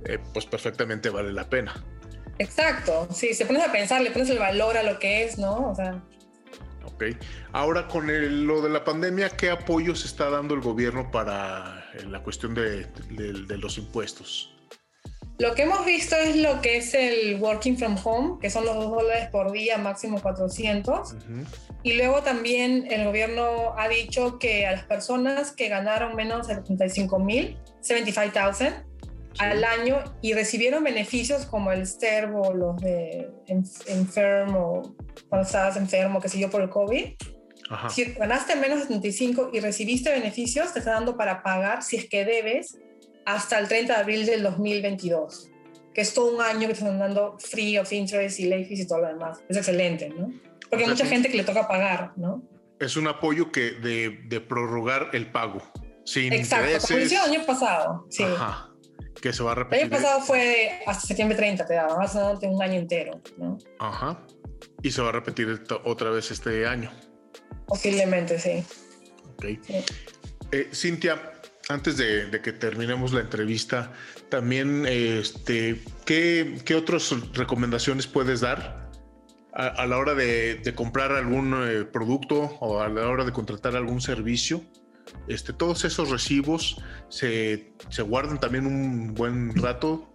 eh, 0.05 0.19
pues 0.33 0.45
perfectamente 0.45 1.09
vale 1.09 1.31
la 1.31 1.49
pena. 1.49 1.83
Exacto, 2.37 3.07
sí, 3.13 3.33
se 3.33 3.45
pones 3.45 3.63
a 3.63 3.71
pensar, 3.71 4.01
le 4.01 4.11
pones 4.11 4.29
el 4.29 4.39
valor 4.39 4.77
a 4.77 4.83
lo 4.83 4.99
que 4.99 5.23
es, 5.23 5.37
¿no? 5.37 5.71
O 5.71 5.75
sea, 5.75 6.01
Ahora 7.51 7.87
con 7.87 8.07
lo 8.47 8.61
de 8.61 8.69
la 8.69 8.83
pandemia, 8.83 9.29
¿qué 9.29 9.49
apoyo 9.49 9.95
se 9.95 10.07
está 10.07 10.29
dando 10.29 10.53
el 10.53 10.61
gobierno 10.61 11.11
para 11.11 11.89
eh, 11.93 12.05
la 12.05 12.21
cuestión 12.21 12.53
de, 12.53 12.87
los 13.57 13.77
impuestos? 13.77 14.55
Lo 15.39 15.55
que 15.55 15.63
hemos 15.63 15.85
visto 15.85 16.17
es 16.17 16.35
lo 16.35 16.59
que 16.59 16.77
es 16.77 16.93
el 16.93 17.39
working 17.39 17.77
from 17.77 17.95
home, 18.03 18.39
que 18.41 18.49
son 18.49 18.65
los 18.65 18.75
dos 18.75 18.91
dólares 18.91 19.29
por 19.31 19.53
día, 19.53 19.77
máximo 19.77 20.21
400. 20.21 21.15
Y 21.81 21.93
luego 21.93 22.21
también 22.23 22.87
el 22.91 23.05
gobierno 23.05 23.73
ha 23.77 23.87
dicho 23.87 24.37
que 24.37 24.67
a 24.67 24.73
las 24.73 24.83
personas 24.83 25.53
que 25.53 25.69
ganaron 25.69 26.17
menos 26.17 26.49
de 26.49 26.55
75 26.55 27.19
mil, 27.19 27.57
75,000 27.79 28.83
al 29.37 29.63
año 29.63 30.03
y 30.21 30.33
recibieron 30.33 30.83
beneficios 30.83 31.45
como 31.45 31.71
el 31.71 31.87
STERB 31.87 32.35
o 32.35 32.53
los 32.53 32.81
de 32.81 33.29
enfermo, 33.87 34.93
cuando 35.29 35.47
estabas 35.47 35.77
enfermo, 35.77 36.19
que 36.19 36.27
sé 36.27 36.37
yo, 36.37 36.49
por 36.49 36.61
el 36.61 36.69
COVID. 36.69 37.13
Si 37.89 38.03
ganaste 38.13 38.57
menos 38.57 38.79
de 38.79 38.87
75 38.87 39.51
y 39.53 39.61
recibiste 39.61 40.11
beneficios, 40.11 40.73
te 40.73 40.79
está 40.79 40.91
dando 40.91 41.15
para 41.15 41.43
pagar, 41.43 41.81
si 41.83 41.95
es 41.95 42.09
que 42.09 42.25
debes, 42.25 42.77
hasta 43.33 43.59
el 43.59 43.67
30 43.67 43.93
de 43.93 43.99
abril 43.99 44.25
del 44.25 44.43
2022, 44.43 45.49
que 45.93 46.01
es 46.01 46.13
todo 46.13 46.35
un 46.35 46.41
año 46.41 46.67
que 46.67 46.73
están 46.73 46.99
dando 46.99 47.37
free 47.39 47.77
of 47.77 47.91
interest 47.91 48.39
y 48.39 48.45
late 48.45 48.65
fees 48.65 48.81
y 48.81 48.87
todo 48.87 48.99
lo 48.99 49.07
demás. 49.07 49.39
Es 49.47 49.57
excelente, 49.57 50.09
¿no? 50.09 50.31
Porque 50.69 50.85
hay 50.85 50.89
mucha 50.89 51.05
gente 51.05 51.29
que 51.29 51.37
le 51.37 51.43
toca 51.43 51.67
pagar, 51.67 52.13
¿no? 52.15 52.41
Es 52.79 52.95
un 52.95 53.07
apoyo 53.07 53.51
que 53.51 53.71
de, 53.71 54.21
de 54.27 54.41
prorrogar 54.41 55.09
el 55.13 55.31
pago. 55.31 55.61
Sin 56.05 56.31
Exacto, 56.33 56.65
intereses. 56.65 56.89
como 56.89 57.25
el 57.25 57.35
año 57.35 57.45
pasado, 57.45 58.05
sí. 58.09 58.23
Ajá 58.23 58.69
que 59.19 59.33
se 59.33 59.43
va 59.43 59.51
a 59.51 59.55
repetir. 59.55 59.85
El 59.85 59.93
año 59.93 60.01
pasado 60.01 60.21
fue 60.21 60.79
hasta 60.85 61.07
septiembre 61.07 61.37
30, 61.37 61.65
te 61.65 61.73
daba, 61.73 61.97
más 61.97 62.15
o 62.15 62.39
un 62.41 62.61
año 62.61 62.75
entero, 62.75 63.19
¿no? 63.37 63.57
Ajá. 63.79 64.19
Y 64.81 64.91
se 64.91 65.01
va 65.01 65.09
a 65.09 65.11
repetir 65.11 65.61
otra 65.83 66.09
vez 66.09 66.31
este 66.31 66.65
año. 66.65 66.91
Posiblemente, 67.67 68.39
sí. 68.39 68.63
Ok. 69.33 69.45
Eh, 70.51 70.69
Cintia, 70.73 71.38
antes 71.69 71.97
de, 71.97 72.41
que 72.41 72.51
terminemos 72.51 73.13
la 73.13 73.21
entrevista, 73.21 73.91
también, 74.29 74.87
este, 74.87 75.79
¿qué, 76.03 76.59
qué 76.65 76.73
otras 76.73 77.13
recomendaciones 77.33 78.07
puedes 78.07 78.41
dar 78.41 78.89
a, 79.53 79.85
la 79.85 79.97
hora 79.97 80.15
de, 80.15 80.73
comprar 80.75 81.11
algún 81.11 81.53
eh, 81.63 81.85
producto 81.85 82.57
o 82.59 82.81
a 82.81 82.89
la 82.89 83.07
hora 83.07 83.23
de 83.23 83.31
contratar 83.31 83.75
algún 83.75 84.01
servicio? 84.01 84.63
Este, 85.27 85.53
todos 85.53 85.85
esos 85.85 86.09
recibos 86.09 86.81
se, 87.07 87.71
se 87.89 88.01
guardan 88.01 88.39
también 88.39 88.65
un 88.65 89.13
buen 89.13 89.55
rato. 89.55 90.11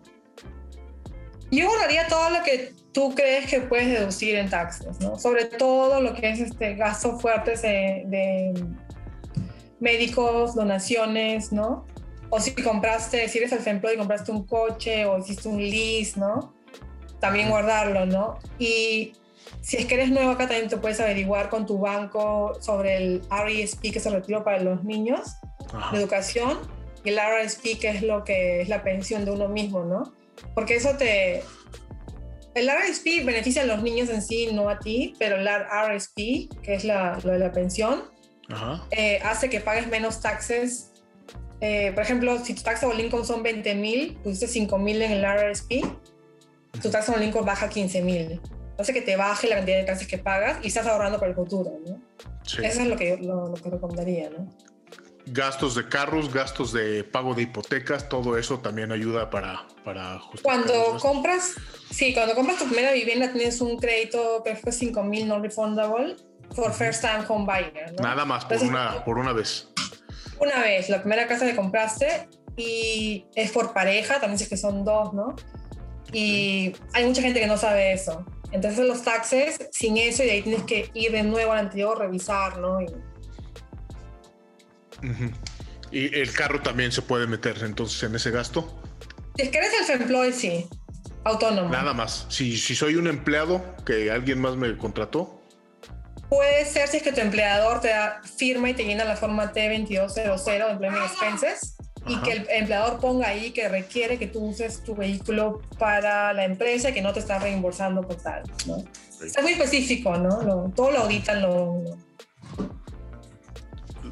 Yo 1.53 1.69
guardaría 1.69 2.09
todo 2.09 2.31
lo 2.31 2.43
que 2.43 2.75
tú 2.90 3.14
crees 3.14 3.49
que 3.49 3.61
puedes 3.61 3.87
deducir 3.97 4.35
en 4.35 4.51
taxes, 4.51 4.99
¿no? 4.99 5.17
Sobre 5.21 5.45
todo 5.45 6.01
lo 6.01 6.14
que 6.14 6.31
es 6.31 6.40
este 6.40 6.75
gastos 6.75 7.23
fuertes 7.23 7.62
de 7.62 8.55
médicos, 9.85 10.55
donaciones, 10.55 11.53
¿no? 11.53 11.87
O 12.31 12.40
si 12.40 12.53
compraste, 12.55 13.29
si 13.29 13.38
eres 13.38 13.51
self-employed 13.51 13.94
y 13.94 13.99
compraste 13.99 14.33
un 14.33 14.44
coche 14.44 15.05
o 15.05 15.18
hiciste 15.18 15.47
un 15.47 15.59
lease, 15.59 16.18
¿no? 16.18 16.55
También 17.20 17.51
guardarlo, 17.51 18.07
¿no? 18.07 18.38
Y 18.59 19.12
si 19.61 19.77
es 19.77 19.87
que 19.87 19.94
eres 19.94 20.11
nuevo 20.11 20.31
acá, 20.31 20.49
también 20.49 20.68
te 20.68 20.79
puedes 20.79 20.99
averiguar 21.01 21.49
con 21.51 21.66
tu 21.66 21.79
banco 21.79 22.55
sobre 22.61 22.97
el 22.97 23.23
RESP, 23.31 23.92
que 23.92 23.99
es 23.99 24.07
el 24.07 24.14
retiro 24.14 24.42
para 24.42 24.59
los 24.61 24.83
niños 24.83 25.37
de 25.92 25.99
educación, 25.99 26.59
y 27.05 27.11
el 27.11 27.18
RSP, 27.18 27.79
que 27.79 27.90
es 27.90 28.03
lo 28.03 28.25
que 28.25 28.62
es 28.62 28.68
la 28.68 28.83
pensión 28.83 29.25
de 29.25 29.31
uno 29.31 29.49
mismo, 29.49 29.85
¿no? 29.85 30.14
Porque 30.55 30.77
eso 30.77 30.97
te... 30.97 31.42
El 32.55 32.68
RSP 32.68 33.25
beneficia 33.25 33.62
a 33.62 33.66
los 33.66 33.83
niños 33.83 34.09
en 34.09 34.23
sí, 34.23 34.49
no 34.53 34.68
a 34.68 34.79
ti, 34.79 35.14
pero 35.18 35.37
el 35.37 35.47
RSP, 35.47 36.16
que 36.62 36.75
es 36.75 36.85
la, 36.85 37.18
lo 37.23 37.33
de 37.33 37.38
la 37.38 37.53
pensión, 37.53 38.05
eh, 38.90 39.20
hace 39.24 39.48
que 39.50 39.61
pagues 39.61 39.87
menos 39.87 40.20
taxes. 40.20 40.90
Eh, 41.61 41.92
por 41.94 42.02
ejemplo, 42.02 42.44
si 42.44 42.54
tu 42.54 42.62
taxa 42.62 42.87
o 42.87 42.98
income 42.98 43.24
son 43.24 43.42
20 43.42 43.74
mil, 43.74 44.16
pusiste 44.22 44.48
5 44.48 44.78
mil 44.78 45.00
en 45.02 45.12
el 45.12 45.24
RSP, 45.24 45.85
tu 46.83 46.90
taxa 46.90 47.12
o 47.12 47.22
income 47.22 47.46
baja 47.46 47.68
15 47.68 48.02
mil. 48.02 48.40
Hace 48.78 48.92
que 48.92 49.02
te 49.02 49.16
baje 49.16 49.48
la 49.48 49.57
cantidad 49.57 49.78
de 49.78 49.85
taxes 49.85 50.09
que 50.09 50.18
pagas 50.18 50.59
y 50.62 50.66
estás 50.66 50.87
ahorrando 50.87 51.18
para 51.18 51.30
el 51.30 51.37
futuro. 51.37 51.78
¿no? 51.87 52.00
Eso 52.44 52.61
es 52.61 52.87
lo 52.87 52.96
que, 52.96 53.16
lo, 53.18 53.54
que 53.54 53.70
recomendaría. 53.70 54.30
¿no? 54.30 54.48
gastos 55.26 55.74
de 55.74 55.88
carros, 55.88 56.33
gastos 56.33 56.72
de 56.72 57.02
pago 57.02 57.35
de 57.35 57.42
hipotecas, 57.42 58.09
todo 58.09 58.37
eso 58.37 58.59
también 58.59 58.92
ayuda 58.92 59.30
para, 59.30 59.66
para 59.85 60.20
Cuando 60.42 60.98
compras, 61.00 61.54
sí, 61.90 62.12
cuando 62.12 62.35
compras 62.35 62.59
tu 62.59 62.66
primera 62.66 62.92
vivienda 62.92 63.33
tienes 63.33 63.61
un 63.61 63.78
crédito 63.78 64.42
que 64.44 64.54
fue 64.57 64.70
5 64.70 65.02
mil 65.04 65.26
no 65.26 65.40
refundable 65.40 66.16
for 66.54 66.72
first 66.72 67.02
time 67.02 67.24
home 67.28 67.46
buyer. 67.46 67.92
¿no? 67.96 68.02
Nada 68.02 68.24
más, 68.24 68.44
por, 68.44 68.62
una, 68.62 69.04
por 69.04 69.18
una 69.18 69.33
vez. 69.33 69.68
Una 70.40 70.61
vez, 70.61 70.88
la 70.88 71.00
primera 71.00 71.26
casa 71.26 71.46
que 71.46 71.54
compraste 71.54 72.28
y 72.57 73.26
es 73.35 73.50
por 73.50 73.72
pareja, 73.72 74.20
también 74.20 74.38
sé 74.38 74.48
que 74.48 74.57
son 74.57 74.85
dos, 74.85 75.12
¿no? 75.12 75.37
Y 76.12 76.74
hay 76.92 77.07
mucha 77.07 77.22
gente 77.22 77.40
que 77.40 77.46
no 77.46 77.57
sabe 77.57 77.92
eso. 77.92 78.24
Entonces 78.52 78.87
los 78.87 79.02
taxes, 79.02 79.68
sin 79.72 79.96
eso, 79.96 80.22
y 80.22 80.30
ahí 80.30 80.42
tienes 80.42 80.62
que 80.62 80.90
ir 80.94 81.11
de 81.11 81.24
nuevo 81.24 81.52
al 81.52 81.59
anterior, 81.59 81.98
revisar, 81.98 82.59
¿no? 82.59 82.80
Y, 82.80 82.87
y 85.90 86.14
el 86.18 86.33
carro 86.33 86.61
también 86.61 86.92
se 86.92 87.02
puede 87.02 87.26
meter 87.26 87.59
entonces 87.62 88.02
en 88.04 88.14
ese 88.14 88.30
gasto. 88.30 88.80
Si 89.37 89.42
es 89.42 89.48
que 89.48 89.59
eres 89.59 89.72
self-employed, 89.87 90.33
sí. 90.33 90.68
Autónomo. 91.24 91.70
Nada 91.70 91.94
más. 91.94 92.26
Si, 92.28 92.57
si 92.57 92.74
soy 92.74 92.96
un 92.96 93.09
empleado 93.09 93.64
que 93.85 94.11
alguien 94.11 94.40
más 94.40 94.57
me 94.57 94.76
contrató, 94.76 95.40
Puede 96.35 96.64
ser 96.64 96.88
si 96.88 96.97
es 96.97 97.03
que 97.05 97.12
tu 97.12 97.20
empleador 97.20 97.81
te 97.81 97.90
da 97.90 98.20
firma 98.37 98.68
y 98.68 98.75
te 98.75 98.85
llena 98.85 99.05
la 99.05 99.16
forma 99.16 99.53
T2200 99.53 100.44
de 100.44 100.57
Employment 100.73 101.05
Expenses 101.05 101.77
y 102.09 102.16
que 102.23 102.33
el 102.33 102.47
empleador 102.51 102.99
ponga 102.99 103.29
ahí 103.29 103.53
que 103.53 103.68
requiere 103.68 104.18
que 104.18 104.27
tú 104.27 104.40
uses 104.40 104.83
tu 104.83 104.97
vehículo 104.97 105.62
para 105.79 106.33
la 106.33 106.44
empresa 106.44 106.90
y 106.90 106.92
que 106.92 107.03
no 107.03 107.12
te 107.12 107.20
está 107.20 107.38
reembolsando 107.38 108.03
por 108.03 108.16
tal. 108.16 108.42
¿no? 108.66 108.79
Es 109.25 109.40
muy 109.40 109.53
específico, 109.53 110.16
¿no? 110.16 110.73
todo 110.75 110.90
lo 110.90 110.99
auditan 111.03 111.40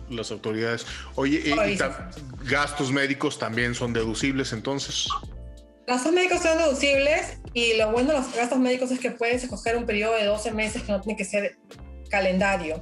las 0.09 0.31
autoridades. 0.31 0.87
Oye, 1.17 1.43
y, 1.45 1.79
gastos 2.49 2.93
médicos 2.93 3.37
también 3.37 3.75
son 3.75 3.93
deducibles 3.93 4.53
entonces. 4.53 5.09
Gastos 5.89 6.13
médicos 6.13 6.41
son 6.41 6.57
deducibles 6.57 7.39
y 7.53 7.77
lo 7.79 7.91
bueno 7.91 8.13
de 8.13 8.21
los 8.21 8.33
gastos 8.33 8.61
médicos 8.61 8.93
es 8.93 9.01
que 9.01 9.11
puedes 9.11 9.43
escoger 9.43 9.77
un 9.77 9.87
periodo 9.87 10.15
de 10.15 10.25
12 10.25 10.53
meses 10.53 10.83
que 10.83 10.93
no 10.93 11.01
tiene 11.01 11.17
que 11.17 11.25
ser 11.25 11.59
calendario. 12.13 12.77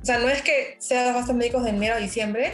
O 0.00 0.04
sea, 0.04 0.18
no 0.18 0.28
es 0.28 0.42
que 0.42 0.76
sea 0.78 1.12
gastos 1.12 1.34
médicos 1.34 1.64
de 1.64 1.70
enero 1.70 1.94
a 1.94 1.98
diciembre, 1.98 2.52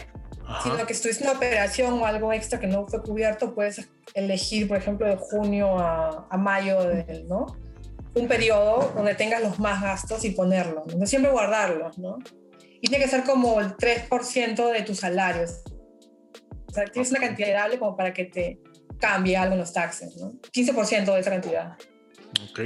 sino 0.62 0.87
que 0.87 0.95
si 0.95 1.03
tuviste 1.03 1.25
una 1.25 1.33
operación 1.33 1.95
o 1.95 2.07
algo 2.07 2.33
extra 2.33 2.61
que 2.61 2.69
no 2.69 2.87
fue 2.87 3.03
cubierto, 3.03 3.55
puedes 3.55 3.88
elegir, 4.14 4.69
por 4.69 4.77
ejemplo, 4.77 5.07
de 5.07 5.16
junio 5.16 5.79
a, 5.79 6.29
a 6.31 6.37
mayo, 6.38 6.81
del, 6.83 7.27
¿no? 7.29 7.47
Un 8.14 8.29
periodo 8.29 8.93
donde 8.95 9.14
tengas 9.14 9.43
los 9.43 9.59
más 9.59 9.83
gastos 9.83 10.25
y 10.25 10.31
ponerlos. 10.31 10.95
¿no? 10.95 11.07
Siempre 11.07 11.31
guardarlos, 11.31 11.99
¿no? 11.99 12.19
Y 12.81 12.88
tiene 12.88 13.05
que 13.05 13.11
ser 13.11 13.25
como 13.25 13.61
el 13.61 13.77
3% 13.77 14.73
de 14.73 14.83
tus 14.83 14.99
salarios. 14.99 15.62
O 16.69 16.73
sea, 16.73 16.85
tienes 16.85 17.11
una 17.11 17.21
cantidad 17.21 17.49
variable 17.49 17.79
como 17.79 17.97
para 17.97 18.12
que 18.12 18.25
te 18.25 18.61
cambie 18.99 19.37
algo 19.37 19.55
en 19.55 19.61
los 19.61 19.73
taxes, 19.73 20.16
¿no? 20.16 20.33
15% 20.53 21.14
de 21.14 21.21
esa 21.21 21.31
cantidad. 21.31 21.77
Ok. 22.51 22.61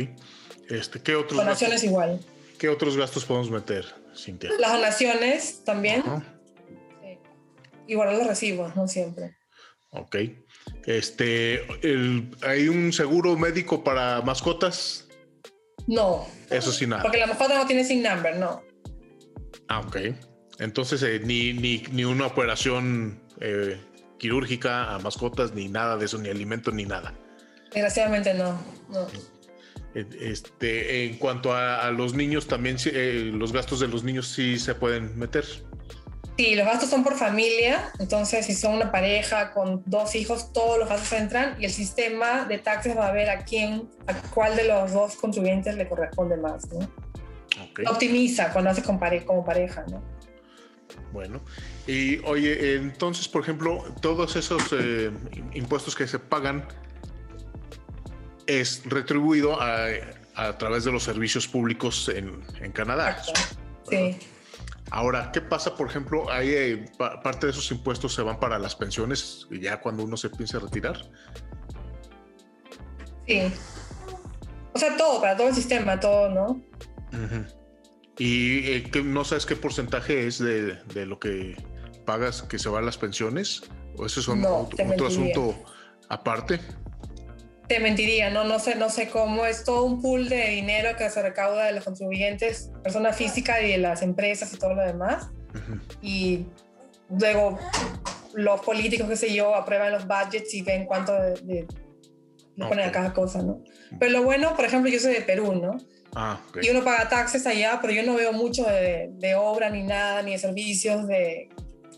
Este, 0.69 1.01
¿Qué 1.01 1.15
otros 1.17 1.39
Donaciones 1.39 1.85
igual. 1.85 2.21
¿Qué 2.65 2.71
otros 2.71 2.97
gastos 2.97 3.27
podemos 3.27 3.51
meter, 3.51 3.85
Cintia? 4.17 4.49
Las 4.59 4.73
donaciones 4.73 5.63
también. 5.65 6.03
Y 7.87 7.95
guardar 7.95 8.17
los 8.17 8.27
recibos, 8.27 8.75
no 8.75 8.89
siempre. 8.89 9.37
Ok. 9.91 10.17
Este, 10.87 11.61
¿Hay 12.41 12.69
un 12.69 12.91
seguro 12.95 13.37
médico 13.37 13.85
para 13.85 14.23
mascotas? 14.23 15.07
No. 15.87 16.27
Eso 16.49 16.73
sí, 16.73 16.87
nada. 16.87 17.03
Porque 17.03 17.19
la 17.19 17.27
mascota 17.27 17.55
no 17.55 17.67
tiene 17.67 17.85
sin 17.85 18.03
number, 18.03 18.39
no. 18.39 18.63
Ah, 19.69 19.81
ok. 19.81 19.97
Entonces, 20.59 21.03
eh, 21.03 21.21
ni, 21.23 21.53
ni, 21.53 21.83
ni, 21.93 22.07
una 22.07 22.29
operación 22.29 23.21
eh, 23.43 23.79
quirúrgica 24.19 24.95
a 24.95 24.99
mascotas, 25.01 25.53
ni 25.53 25.69
nada 25.69 25.99
de 25.99 26.07
eso, 26.07 26.17
ni 26.17 26.31
alimento, 26.31 26.71
ni 26.71 26.87
nada. 26.87 27.13
Desgraciadamente 27.75 28.33
no. 28.33 28.59
no. 28.89 29.07
Este, 29.95 31.05
en 31.05 31.19
cuanto 31.19 31.53
a, 31.53 31.91
los 31.93 32.15
niños, 32.15 32.47
también 32.47 32.77
eh, 32.87 33.31
los 33.33 33.53
gastos 33.53 33.81
de 33.81 33.89
los 33.89 34.03
niños 34.03 34.29
sí 34.29 34.59
se 34.59 34.75
pueden 34.75 35.17
meter. 35.19 35.45
Sí, 36.37 36.57
los 36.57 36.67
gastos 36.67 36.91
son 36.91 37.05
por 37.05 37.15
familia, 37.15 37.93
entonces 38.01 38.45
si 38.45 38.55
son 38.55 38.75
una 38.75 38.91
pareja 38.91 39.53
con 39.53 39.85
dos 39.87 40.17
hijos, 40.17 40.53
todos 40.53 40.81
los 40.81 40.89
gastos 40.89 41.13
entran 41.13 41.57
y 41.61 41.67
el 41.67 41.71
sistema 41.71 42.45
de 42.45 42.59
taxes 42.59 42.97
va 42.97 43.07
a 43.07 43.13
ver 43.13 43.31
a 43.31 43.45
quién, 43.45 43.89
a 44.09 44.15
cuál 44.31 44.57
de 44.57 44.65
los 44.65 44.93
dos 44.93 45.15
contribuyentes 45.15 45.77
le 45.77 45.89
corresponde 45.89 46.37
más, 46.37 46.67
¿no? 46.73 46.91
Optimiza 47.89 48.53
cuando 48.53 48.71
hace 48.71 48.83
como 48.83 48.99
pareja, 49.45 49.85
¿no? 49.89 50.03
Bueno, 51.13 51.41
y 51.87 52.19
oye, 52.25 52.75
entonces, 52.75 53.29
por 53.29 53.43
ejemplo, 53.43 53.85
todos 54.01 54.35
esos 54.35 54.63
eh, 54.73 55.13
impuestos 55.53 55.95
que 55.95 56.09
se 56.09 56.19
pagan, 56.19 56.67
es 58.47 58.83
retribuido 58.85 59.61
a, 59.61 59.89
a 60.35 60.59
través 60.59 60.85
de 60.85 60.93
los 60.93 61.03
servicios 61.03 61.47
públicos 61.47 62.09
en, 62.09 62.43
en 62.61 62.73
Canadá. 62.73 63.23
Sí. 63.89 64.17
Ahora, 64.91 65.31
¿qué 65.33 65.41
pasa, 65.41 65.75
por 65.75 65.89
ejemplo? 65.89 66.31
Hay 66.31 66.51
eh, 66.51 66.85
parte 66.99 67.47
de 67.47 67.53
esos 67.53 67.71
impuestos 67.71 68.15
se 68.15 68.23
van 68.23 68.39
para 68.39 68.59
las 68.59 68.77
pensiones 68.77 69.47
ya 69.51 69.81
cuando 69.81 70.05
uno 70.05 70.17
se 70.17 70.31
piensa 70.31 70.59
retirar. 70.59 70.99
Sí. 73.27 73.53
O 74.73 74.79
sea, 74.79 74.97
todo, 74.97 75.21
para 75.21 75.37
todo 75.37 75.49
el 75.49 75.55
sistema, 75.55 75.99
todo, 75.99 76.29
¿no? 76.29 76.61
¿Y 78.19 78.73
eh, 78.73 78.91
no 79.05 79.25
sabes 79.25 79.47
qué 79.47 79.57
porcentaje 79.57 80.27
es 80.27 80.39
de, 80.39 80.75
de, 80.93 81.07
lo 81.07 81.19
que 81.19 81.57
pagas 82.05 82.43
que 82.43 82.59
se 82.59 82.69
va 82.69 82.81
a 82.81 82.83
las 82.83 82.99
pensiones? 82.99 83.63
¿O 83.97 84.07
eso 84.07 84.21
es 84.21 84.29
otro 84.29 85.07
asunto 85.07 85.55
aparte? 86.09 86.61
Te 87.75 87.81
mentiría, 87.81 88.31
no, 88.31 88.45
no 88.45 88.61
sé, 88.61 88.77
no 88.77 88.89
sé 88.89 89.09
cómo 89.09 89.47
es 89.47 89.65
todo 89.65 89.83
un 89.83 90.01
pool 90.01 90.29
de 90.29 90.51
dinero 90.51 90.97
que 90.97 91.11
se 91.11 91.21
recauda 91.21 91.65
de 91.65 91.73
los 91.73 91.83
contribuyentes, 91.83 92.71
persona 92.85 93.13
física 93.13 93.61
y 93.61 93.73
de 93.73 93.79
las 93.79 94.01
empresas 94.03 94.55
y 94.55 94.59
todo 94.59 94.75
lo 94.75 94.83
demás. 94.83 95.31
Y 96.01 96.47
luego 97.11 97.59
los 98.33 98.61
políticos, 98.61 99.09
qué 99.09 99.17
sé 99.17 99.35
yo, 99.35 99.57
aprueban 99.57 99.91
los 99.91 100.07
budgets 100.07 100.55
y 100.55 100.63
ven 100.63 100.87
cuánto 100.87 101.15
le 101.45 101.67
ponen 102.57 102.89
a 102.91 102.93
cada 102.93 103.13
cosa, 103.13 103.43
¿no? 103.43 103.65
Pero 103.99 104.13
lo 104.13 104.23
bueno, 104.23 104.55
por 104.55 104.67
ejemplo, 104.67 104.89
yo 104.89 105.01
soy 105.01 105.15
de 105.15 105.23
Perú, 105.23 105.53
¿no? 105.57 105.77
Ah, 106.15 106.41
Y 106.63 106.71
uno 106.71 106.85
paga 106.85 107.09
taxes 107.09 107.45
allá, 107.45 107.81
pero 107.83 107.93
yo 107.93 108.05
no 108.05 108.15
veo 108.15 108.33
mucho 108.33 108.63
de, 108.67 109.11
de 109.15 109.35
obra 109.35 109.69
ni 109.69 109.83
nada, 109.83 110.23
ni 110.23 110.31
de 110.31 110.39
servicios 110.39 111.09
de 111.09 111.49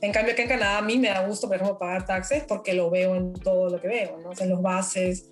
En 0.00 0.10
cambio, 0.10 0.32
aquí 0.32 0.40
en 0.40 0.48
Canadá 0.48 0.78
a 0.78 0.82
mí 0.82 0.96
me 0.96 1.08
da 1.08 1.26
gusto, 1.26 1.48
por 1.48 1.56
ejemplo, 1.56 1.78
pagar 1.78 2.06
taxes 2.06 2.44
porque 2.48 2.72
lo 2.72 2.88
veo 2.88 3.14
en 3.14 3.34
todo 3.34 3.68
lo 3.68 3.78
que 3.78 3.88
veo, 3.88 4.18
¿no? 4.22 4.30
O 4.30 4.34
sea, 4.34 4.46
en 4.46 4.52
los 4.52 4.62
bases, 4.62 5.28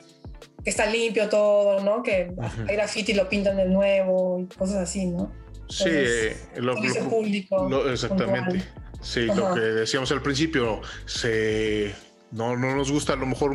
que 0.63 0.71
está 0.71 0.87
limpio 0.87 1.29
todo, 1.29 1.81
¿no? 1.81 2.03
Que 2.03 2.33
hay 2.69 2.77
graffiti 2.77 3.13
y 3.13 3.15
lo 3.15 3.29
pintan 3.29 3.57
de 3.57 3.67
nuevo 3.67 4.41
y 4.41 4.47
cosas 4.55 4.77
así, 4.77 5.07
¿no? 5.07 5.33
Sí, 5.69 5.85
eh, 5.89 6.37
lo, 6.57 6.75
público. 7.09 7.89
exactamente. 7.89 8.65
Sí, 9.01 9.27
lo 9.27 9.55
que 9.55 9.61
decíamos 9.61 10.11
al 10.13 10.23
principio, 10.23 10.81
se, 11.05 11.95
no, 12.31 12.57
no 12.57 12.75
nos 12.75 12.91
gusta 12.91 13.13
a 13.13 13.17
lo 13.17 13.27
mejor 13.27 13.53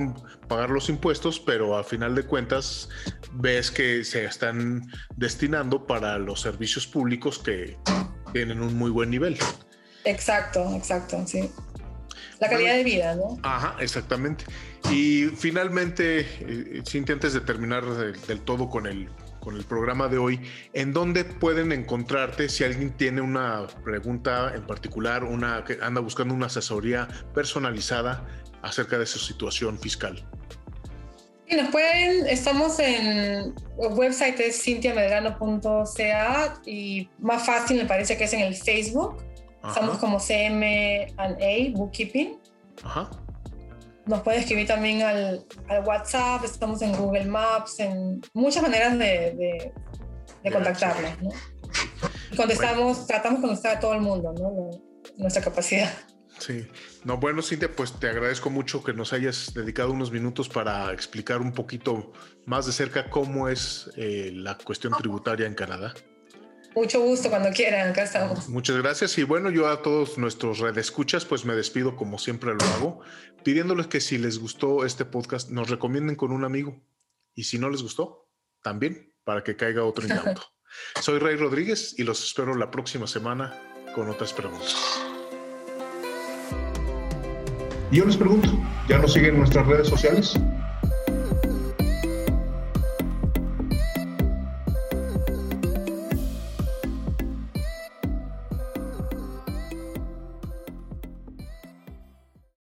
pagar 0.47 0.69
los 0.69 0.89
impuestos, 0.89 1.39
pero 1.39 1.78
a 1.78 1.84
final 1.84 2.15
de 2.15 2.23
cuentas 2.23 2.89
ves 3.34 3.71
que 3.71 4.04
se 4.04 4.25
están 4.25 4.84
destinando 5.15 5.86
para 5.86 6.17
los 6.17 6.41
servicios 6.41 6.88
públicos 6.88 7.39
que 7.39 7.78
tienen 8.32 8.62
un 8.62 8.75
muy 8.75 8.91
buen 8.91 9.10
nivel. 9.10 9.38
Exacto, 10.06 10.73
exacto, 10.75 11.25
sí. 11.25 11.52
La 12.39 12.49
calidad 12.49 12.75
de 12.75 12.84
vida, 12.84 13.15
¿no? 13.15 13.38
Ajá, 13.43 13.75
exactamente. 13.80 14.45
Y 14.91 15.25
finalmente, 15.38 16.21
eh, 16.21 16.82
Cintia, 16.88 17.13
antes 17.13 17.34
de 17.34 17.41
terminar 17.41 17.86
del, 17.86 18.41
todo 18.41 18.69
con 18.69 18.88
el, 18.88 19.10
con 19.41 19.58
el 19.58 19.65
programa 19.65 20.08
de 20.08 20.17
hoy, 20.17 20.39
¿en 20.73 20.93
dónde 20.93 21.25
pueden 21.25 21.71
encontrarte 21.71 22.47
si 22.47 22.63
alguien 22.63 22.91
tiene 22.91 23.21
una 23.21 23.67
pregunta 23.84 24.54
en 24.56 24.65
particular, 24.65 25.25
una 25.25 25.65
que 25.65 25.80
anda 25.82 25.99
buscando 25.99 26.34
una 26.34 26.45
asesoría 26.45 27.08
personalizada 27.34 28.25
acerca 28.62 28.97
de 28.97 29.06
su 29.06 29.19
situación 29.19 29.78
fiscal? 29.78 30.25
Y 31.49 31.56
nos 31.56 31.69
pueden, 31.69 32.28
estamos 32.28 32.80
en 32.80 33.08
el 33.08 33.54
website 33.75 34.39
es 34.39 34.62
cintiamedrano.ca 34.62 36.62
y 36.63 37.10
más 37.17 37.43
fácil 37.43 37.78
me 37.78 37.86
parece 37.86 38.17
que 38.17 38.25
es 38.25 38.34
en 38.34 38.41
el 38.41 38.56
Facebook. 38.56 39.23
Estamos 39.67 39.98
como 39.98 40.17
CMA 40.19 41.13
Bookkeeping. 41.74 42.39
Ajá. 42.84 43.10
Nos 44.06 44.22
pueden 44.22 44.41
escribir 44.41 44.67
también 44.67 45.04
al, 45.04 45.45
al, 45.67 45.84
WhatsApp, 45.86 46.43
estamos 46.43 46.82
en 46.82 46.95
Google 46.95 47.26
Maps, 47.26 47.80
en 47.80 48.22
muchas 48.34 48.63
maneras 48.63 48.98
de, 48.98 49.72
de, 50.43 50.52
contactarnos. 50.52 51.22
¿no? 51.22 51.30
contestamos, 52.36 53.06
tratamos 53.06 53.41
de 53.41 53.48
contestar 53.48 53.78
a 53.78 53.80
todo 53.80 53.93
el 53.93 54.02
mundo, 54.02 54.34
¿no? 54.34 54.72
nuestra 55.17 55.43
capacidad. 55.43 55.91
Sí, 56.39 56.65
no, 57.04 57.17
bueno, 57.17 57.41
Cintia, 57.41 57.69
pues 57.76 57.91
te 58.00 58.08
agradezco 58.08 58.50
mucho 58.50 58.84
que 58.84 58.93
nos 58.93 59.12
hayas 59.12 59.54
dedicado 59.54 59.91
unos 59.91 60.10
minutos 60.10 60.48
para 60.48 60.91
explicar 60.93 61.41
un 61.41 61.52
poquito 61.52 62.13
más 62.45 62.65
de 62.65 62.72
cerca 62.72 63.10
cómo 63.10 63.50
es 63.50 63.91
eh, 63.98 64.32
la 64.34 64.58
cuestión 64.58 64.93
tributaria 64.93 65.45
en 65.45 65.54
Canadá. 65.54 65.93
Mucho 66.75 67.01
gusto 67.01 67.29
cuando 67.29 67.49
quieran, 67.49 67.89
acá 67.89 68.03
estamos. 68.03 68.47
Muchas 68.47 68.77
gracias 68.77 69.17
y 69.17 69.23
bueno, 69.23 69.49
yo 69.49 69.67
a 69.67 69.82
todos 69.82 70.17
nuestros 70.17 70.60
redescuchas 70.60 71.25
pues 71.25 71.43
me 71.43 71.55
despido 71.55 71.95
como 71.95 72.19
siempre 72.19 72.53
lo 72.53 72.63
hago, 72.75 73.01
pidiéndoles 73.43 73.88
que 73.88 73.99
si 73.99 74.17
les 74.17 74.39
gustó 74.39 74.86
este 74.86 75.03
podcast 75.03 75.49
nos 75.49 75.69
recomienden 75.69 76.15
con 76.15 76.32
un 76.32 76.45
amigo 76.45 76.79
y 77.34 77.45
si 77.45 77.58
no 77.58 77.69
les 77.69 77.82
gustó, 77.82 78.29
también 78.62 79.13
para 79.23 79.43
que 79.43 79.55
caiga 79.55 79.84
otro 79.84 80.05
incauto. 80.05 80.43
Soy 81.01 81.17
Rey 81.17 81.36
Rodríguez 81.36 81.95
y 81.97 82.03
los 82.03 82.23
espero 82.23 82.55
la 82.55 82.69
próxima 82.69 83.08
semana 83.08 83.60
con 83.95 84.08
otras 84.10 84.34
preguntas. 84.34 84.75
Y 87.91 87.97
yo 87.97 88.05
les 88.05 88.17
pregunto, 88.17 88.49
¿ya 88.88 88.99
nos 88.99 89.13
siguen 89.13 89.32
en 89.32 89.39
nuestras 89.39 89.65
redes 89.65 89.88
sociales? 89.88 90.36